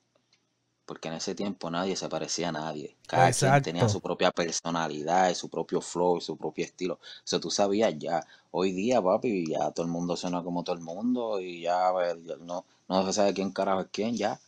Porque 0.85 1.07
en 1.07 1.15
ese 1.15 1.35
tiempo 1.35 1.69
nadie 1.69 1.95
se 1.95 2.09
parecía 2.09 2.49
a 2.49 2.51
nadie. 2.51 2.97
Cada 3.05 3.31
quien 3.31 3.61
tenía 3.61 3.87
su 3.87 4.01
propia 4.01 4.31
personalidad, 4.31 5.31
su 5.35 5.47
propio 5.47 5.81
flow, 5.81 6.19
su 6.19 6.35
propio 6.35 6.65
estilo. 6.65 6.99
Eso 7.23 7.39
tú 7.39 7.51
sabías 7.51 7.93
ya. 7.99 8.25
Hoy 8.49 8.71
día, 8.71 8.99
papi, 8.99 9.45
ya 9.51 9.69
todo 9.69 9.85
el 9.85 9.91
mundo 9.91 10.17
suena 10.17 10.41
como 10.41 10.63
todo 10.63 10.75
el 10.75 10.81
mundo 10.81 11.39
y 11.39 11.61
ya 11.61 11.91
no, 12.39 12.65
no 12.87 13.05
se 13.05 13.13
sabe 13.13 13.35
quién 13.35 13.51
carajo 13.51 13.81
es 13.81 13.87
quién 13.91 14.17
ya. 14.17 14.39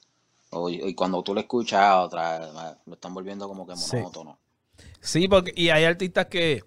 y 0.69 0.95
cuando 0.95 1.21
tú 1.21 1.35
lo 1.35 1.41
escuchas 1.41 1.95
otra 1.97 2.77
lo 2.85 2.93
están 2.95 3.13
volviendo 3.13 3.47
como 3.47 3.67
que 3.67 3.75
monótono. 3.75 4.31
Sí, 4.31 4.50
porque, 5.29 5.53
y 5.55 5.69
hay 5.69 5.85
artistas 5.85 6.27
que, 6.27 6.63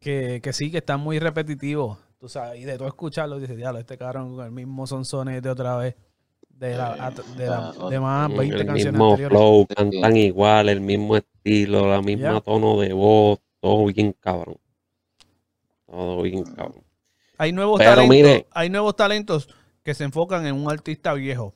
que, 0.00 0.40
que 0.42 0.52
sí, 0.52 0.70
que 0.70 0.78
están 0.78 1.00
muy 1.00 1.18
repetitivos 1.18 1.98
Tú 2.18 2.30
sabes, 2.30 2.60
y 2.60 2.64
de 2.64 2.78
todo 2.78 2.88
escucharlo, 2.88 3.38
dices, 3.38 3.56
diablo, 3.56 3.78
este 3.78 3.98
cabrón 3.98 4.36
con 4.36 4.46
el 4.46 4.50
mismo 4.50 4.86
sonsones 4.86 5.42
de 5.42 5.50
otra 5.50 5.76
vez. 5.76 5.96
De, 6.48 6.74
la, 6.74 7.12
de, 7.36 7.46
la, 7.46 7.72
de 7.90 8.00
más 8.00 8.34
20 8.34 8.56
el 8.62 8.72
mismo 8.72 9.14
flow, 9.14 9.66
cantan 9.66 10.16
igual, 10.16 10.70
el 10.70 10.80
mismo 10.80 11.14
estilo, 11.14 11.86
la 11.86 12.00
misma 12.00 12.40
tono 12.40 12.80
de 12.80 12.94
voz, 12.94 13.40
todo 13.60 13.84
bien 13.84 14.14
cabrón. 14.18 14.56
Todo 15.84 16.22
bien 16.22 16.44
cabrón. 16.44 16.82
Hay 17.36 17.52
nuevos 17.52 17.78
talentos, 17.78 18.46
hay 18.52 18.70
nuevos 18.70 18.96
talentos 18.96 19.50
que 19.82 19.92
se 19.92 20.04
enfocan 20.04 20.46
en 20.46 20.54
un 20.54 20.70
artista 20.70 21.12
viejo. 21.12 21.52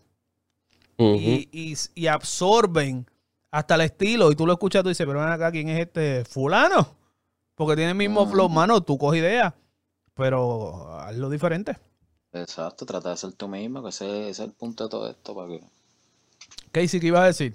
y, 0.99 1.49
y, 1.51 1.75
y, 1.95 2.07
absorben 2.09 3.07
hasta 3.51 3.75
el 3.75 3.83
estilo. 3.83 4.31
Y 4.31 4.37
tú 4.37 4.47
lo 4.47 4.53
escuchas, 4.53 4.83
tú 4.83 4.89
dices, 4.89 5.07
pero 5.07 5.21
ven 5.21 5.29
acá, 5.29 5.51
¿quién 5.51 5.69
es 5.69 5.81
este 5.81 6.25
fulano? 6.25 6.97
Porque 7.55 7.77
tiene 7.77 7.91
el 7.91 7.97
mismo 7.97 8.27
flow, 8.27 8.49
mano, 8.49 8.83
tú 8.83 8.97
coges 8.97 9.21
idea 9.21 9.55
pero 10.21 10.99
hazlo 10.99 11.31
diferente. 11.31 11.77
Exacto, 12.33 12.85
trata 12.85 13.11
de 13.11 13.17
ser 13.17 13.33
tú 13.33 13.49
mismo, 13.49 13.83
que 13.83 13.89
ese, 13.89 14.29
es 14.29 14.39
el 14.39 14.53
punto 14.53 14.85
de 14.85 14.91
todo 14.91 15.11
esto. 15.11 15.35
Para 15.35 15.49
que... 15.49 15.63
Casey, 16.71 17.01
¿qué 17.01 17.07
ibas 17.07 17.23
a 17.23 17.27
decir? 17.27 17.55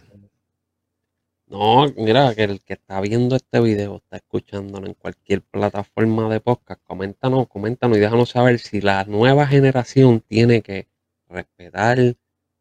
No, 1.45 1.85
mira, 1.95 2.33
que 2.33 2.43
el 2.43 2.61
que 2.61 2.73
está 2.73 2.99
viendo 3.01 3.35
este 3.35 3.59
video, 3.59 3.97
está 3.97 4.17
escuchándolo 4.17 4.87
en 4.87 4.95
cualquier 4.95 5.43
plataforma 5.43 6.27
de 6.27 6.39
podcast, 6.39 6.81
coméntanos, 6.83 7.47
coméntanos 7.47 7.97
y 7.97 8.01
déjanos 8.01 8.29
saber 8.29 8.57
si 8.57 8.81
la 8.81 9.03
nueva 9.03 9.45
generación 9.45 10.21
tiene 10.21 10.63
que 10.63 10.87
respetar 11.29 12.15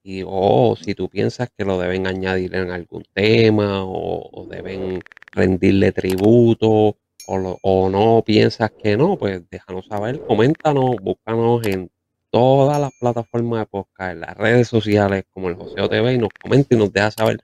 y 0.04 0.22
o 0.24 0.76
si 0.80 0.94
tú 0.94 1.08
piensas 1.08 1.48
que 1.56 1.64
lo 1.64 1.78
deben 1.78 2.06
añadir 2.06 2.54
en 2.54 2.70
algún 2.70 3.04
tema 3.14 3.82
o, 3.82 4.28
o 4.30 4.46
deben 4.46 5.02
rendirle 5.32 5.90
tributo 5.92 6.98
o, 7.26 7.88
no 7.88 8.22
piensas 8.24 8.70
que 8.70 8.98
no, 8.98 9.16
pues 9.16 9.42
déjanos 9.50 9.86
saber, 9.86 10.20
coméntanos, 10.26 10.96
búscanos 11.02 11.66
en 11.66 11.90
todas 12.30 12.78
las 12.78 12.90
plataformas 13.00 13.60
de 13.60 13.66
podcast, 13.66 14.12
en 14.12 14.20
las 14.20 14.36
redes 14.36 14.68
sociales 14.68 15.24
como 15.32 15.48
el 15.48 15.54
Joseo 15.54 15.88
TV 15.88 16.14
y 16.14 16.18
nos 16.18 16.30
comenta 16.40 16.74
y 16.74 16.78
nos 16.78 16.92
deja 16.92 17.10
saber 17.10 17.40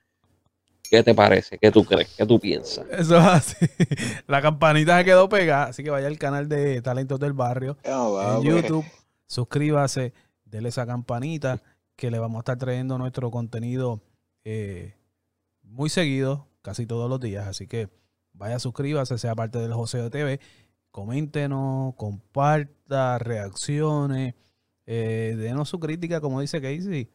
qué 0.89 1.01
te 1.01 1.15
parece, 1.15 1.57
qué 1.57 1.71
tú 1.71 1.83
crees, 1.83 2.13
qué 2.15 2.25
tú 2.27 2.39
piensas. 2.39 2.85
Eso 2.91 3.17
es 3.17 3.25
así. 3.25 3.55
La 4.27 4.41
campanita 4.41 4.99
se 4.99 5.05
quedó 5.05 5.29
pegada, 5.29 5.65
así 5.65 5.83
que 5.83 5.89
vaya 5.89 6.07
al 6.07 6.19
canal 6.19 6.47
de 6.47 6.81
Talentos 6.81 7.19
del 7.19 7.33
Barrio 7.33 7.77
oh, 7.85 8.37
en 8.37 8.43
YouTube, 8.43 8.85
suscríbase, 9.25 10.13
déle 10.45 10.69
esa 10.69 10.85
campanita 10.85 11.59
que 12.01 12.09
le 12.09 12.17
vamos 12.17 12.37
a 12.37 12.39
estar 12.39 12.57
trayendo 12.57 12.97
nuestro 12.97 13.29
contenido 13.29 14.01
eh, 14.43 14.95
muy 15.61 15.87
seguido, 15.87 16.47
casi 16.63 16.87
todos 16.87 17.07
los 17.07 17.19
días, 17.19 17.47
así 17.47 17.67
que 17.67 17.89
vaya, 18.33 18.57
suscríbase, 18.57 19.19
sea 19.19 19.35
parte 19.35 19.59
del 19.59 19.71
José 19.71 20.09
TV, 20.09 20.39
coméntenos, 20.89 21.93
comparta, 21.93 23.19
reacciones, 23.19 24.33
eh, 24.87 25.35
denos 25.37 25.69
su 25.69 25.79
crítica, 25.79 26.19
como 26.21 26.41
dice 26.41 26.59
Casey, 26.59 27.11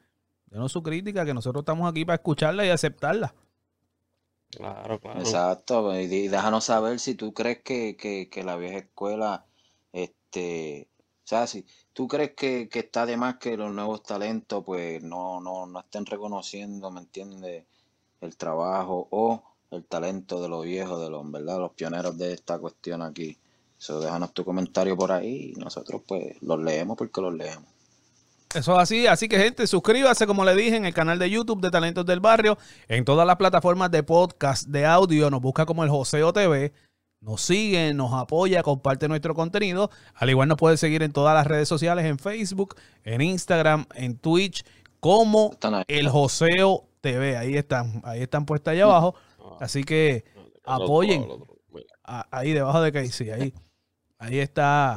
denos 0.47 0.71
su 0.71 0.85
crítica, 0.85 1.25
que 1.25 1.35
nosotros 1.35 1.63
estamos 1.63 1.91
aquí 1.91 2.05
para 2.05 2.15
escucharla 2.15 2.65
y 2.65 2.69
aceptarla. 2.69 3.35
Claro, 4.51 5.01
claro. 5.01 5.19
Exacto, 5.19 6.01
y 6.01 6.29
déjanos 6.29 6.63
saber 6.63 7.01
si 7.01 7.17
tú 7.17 7.35
crees 7.35 7.59
que, 7.65 8.31
la 8.45 8.55
vieja 8.55 8.79
escuela, 8.79 9.47
este, 9.93 10.87
o 11.27 11.29
sea, 11.29 11.49
si 11.49 11.67
tú 11.93 12.07
crees 12.07 12.35
que, 12.37 12.69
está 12.73 13.05
de 13.05 13.17
más 13.17 13.39
que 13.39 13.57
los 13.57 13.75
nuevos 13.75 14.05
talentos, 14.05 14.63
pues 14.65 15.03
no, 15.03 15.41
no, 15.41 15.67
no 15.67 15.81
estén 15.81 16.07
reconociendo, 16.07 16.89
¿me 16.93 17.01
entiendes? 17.01 17.65
El 18.21 18.37
trabajo 18.37 19.09
o 19.11 19.43
el 19.73 19.85
talento 19.85 20.41
de 20.41 20.49
los 20.49 20.65
viejos, 20.65 21.01
de 21.01 21.11
los, 21.11 21.29
¿verdad? 21.29 21.59
los 21.59 21.73
pioneros 21.73 22.17
de 22.17 22.33
esta 22.33 22.61
cuestión 22.61 23.03
aquí. 23.03 23.37
So, 23.77 23.99
déjanos 23.99 24.35
tu 24.35 24.45
comentario 24.45 24.97
por 24.97 25.11
ahí 25.11 25.53
y 25.57 25.59
nosotros 25.59 26.03
pues 26.07 26.41
los 26.43 26.61
leemos 26.61 26.97
porque 26.97 27.21
los 27.21 27.35
leemos. 27.35 27.67
Eso 28.55 28.75
es 28.75 28.79
así, 28.79 29.07
así 29.09 29.29
que 29.29 29.39
gente, 29.39 29.67
suscríbase 29.67 30.29
como 30.29 30.45
le 30.45 30.55
dije 30.55 30.77
en 30.77 30.87
el 30.87 30.95
canal 30.95 31.19
de 31.19 31.29
YouTube 31.29 31.61
de 31.61 31.73
Talentos 31.73 32.07
del 32.07 32.21
Barrio, 32.21 32.57
en 32.87 33.05
todas 33.05 33.27
las 33.27 33.35
plataformas 33.35 33.91
de 33.91 34.05
podcast, 34.05 34.69
de 34.69 34.87
audio, 34.87 35.29
nos 35.29 35.43
busca 35.43 35.67
como 35.67 35.83
el 35.83 35.91
Joseo 35.91 36.33
TV, 36.33 36.73
nos 37.27 37.43
sigue, 37.43 37.93
nos 37.93 38.13
apoya, 38.13 38.63
comparte 38.63 39.09
nuestro 39.09 39.35
contenido, 39.35 39.91
al 40.15 40.31
igual 40.31 40.47
nos 40.47 40.57
puede 40.57 40.77
seguir 40.77 41.03
en 41.03 41.13
todas 41.13 41.35
las 41.35 41.45
redes 41.45 41.69
sociales, 41.69 42.05
en 42.05 42.21
Facebook, 42.21 42.77
en 43.03 43.21
Instagram, 43.21 43.85
en 43.97 44.17
Twitch, 44.17 44.65
como 45.01 45.51
el 45.89 46.09
Joseo 46.09 46.85
TV, 47.01 47.37
ahí 47.37 47.57
están, 47.57 48.01
ahí 48.05 48.23
están 48.23 48.47
puestas 48.47 48.73
allá 48.73 48.85
abajo, 48.85 49.17
así 49.61 49.83
que 49.83 50.25
apoyen, 50.65 51.27
ahí 52.05 52.53
debajo 52.53 52.81
de 52.81 52.93
Casey, 52.93 53.31
ahí, 53.31 53.53
ahí 54.19 54.39
está 54.39 54.95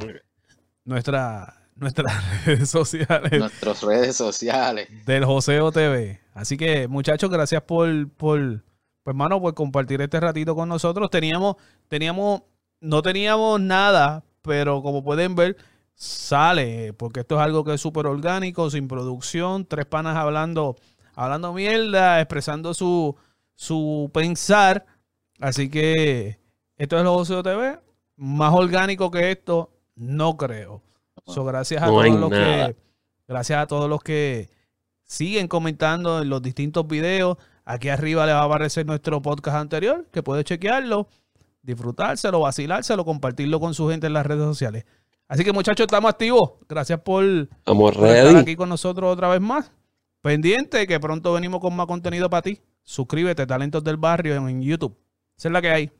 nuestra 0.85 1.55
nuestras 1.73 2.13
redes 2.45 2.69
sociales. 2.69 3.39
Nuestras 3.39 3.81
redes 3.81 4.15
sociales. 4.15 4.87
Del 5.05 5.25
Joseo 5.25 5.71
TV. 5.71 6.19
Así 6.33 6.57
que, 6.57 6.87
muchachos, 6.89 7.29
gracias 7.29 7.63
por, 7.63 8.09
por, 8.09 8.61
pues, 9.09 9.15
hermano, 9.15 9.41
por 9.41 9.53
compartir 9.53 10.01
este 10.01 10.19
ratito 10.19 10.55
con 10.55 10.69
nosotros. 10.69 11.09
Teníamos, 11.09 11.55
teníamos, 11.87 12.43
no 12.79 13.01
teníamos 13.01 13.59
nada, 13.59 14.23
pero 14.41 14.81
como 14.81 15.03
pueden 15.03 15.35
ver, 15.35 15.57
sale, 15.95 16.93
porque 16.93 17.21
esto 17.21 17.35
es 17.35 17.41
algo 17.41 17.63
que 17.63 17.73
es 17.73 17.81
súper 17.81 18.07
orgánico, 18.07 18.69
sin 18.69 18.87
producción, 18.87 19.65
tres 19.65 19.85
panas 19.85 20.15
hablando, 20.15 20.75
hablando 21.15 21.53
mierda, 21.53 22.21
expresando 22.21 22.73
su, 22.73 23.15
su 23.55 24.09
pensar. 24.13 24.85
Así 25.39 25.69
que 25.69 26.39
esto 26.77 26.95
es 26.95 27.01
el 27.01 27.07
Joseo 27.07 27.43
TV. 27.43 27.79
Más 28.15 28.53
orgánico 28.53 29.11
que 29.11 29.31
esto, 29.31 29.71
no 29.95 30.37
creo 30.37 30.81
gracias 31.37 31.83
a 31.83 31.87
todos 31.87 32.19
los 32.19 32.29
que 32.29 32.75
gracias 33.27 33.59
a 33.59 33.67
todos 33.67 33.89
los 33.89 34.01
que 34.01 34.49
siguen 35.03 35.47
comentando 35.47 36.21
en 36.21 36.29
los 36.29 36.41
distintos 36.41 36.87
videos. 36.87 37.37
Aquí 37.69 37.87
arriba 37.89 38.25
le 38.25 38.33
va 38.33 38.39
a 38.39 38.45
aparecer 38.45 38.83
nuestro 38.83 39.21
podcast 39.21 39.57
anterior, 39.57 40.07
que 40.11 40.23
puede 40.23 40.43
chequearlo, 40.43 41.07
disfrutárselo, 41.61 42.39
vacilárselo, 42.39 43.05
compartirlo 43.05 43.59
con 43.59 43.75
su 43.75 43.87
gente 43.89 44.07
en 44.07 44.13
las 44.13 44.25
redes 44.25 44.45
sociales. 44.45 44.85
Así 45.27 45.43
que 45.43 45.53
muchachos, 45.53 45.83
estamos 45.83 46.09
activos. 46.09 46.53
Gracias 46.67 46.99
por, 47.01 47.23
estar 47.23 48.37
aquí 48.37 48.55
con 48.55 48.69
nosotros 48.69 49.13
otra 49.13 49.27
vez 49.27 49.39
más. 49.39 49.71
Pendiente 50.21 50.87
que 50.87 50.99
pronto 50.99 51.31
venimos 51.31 51.59
con 51.61 51.75
más 51.75 51.85
contenido 51.85 52.27
para 52.27 52.41
ti. 52.41 52.59
Suscríbete, 52.81 53.45
Talentos 53.45 53.83
del 53.83 53.97
Barrio 53.97 54.35
en 54.47 54.63
YouTube. 54.63 54.97
Esa 55.37 55.49
es 55.49 55.51
la 55.51 55.61
que 55.61 55.69
hay. 55.69 55.91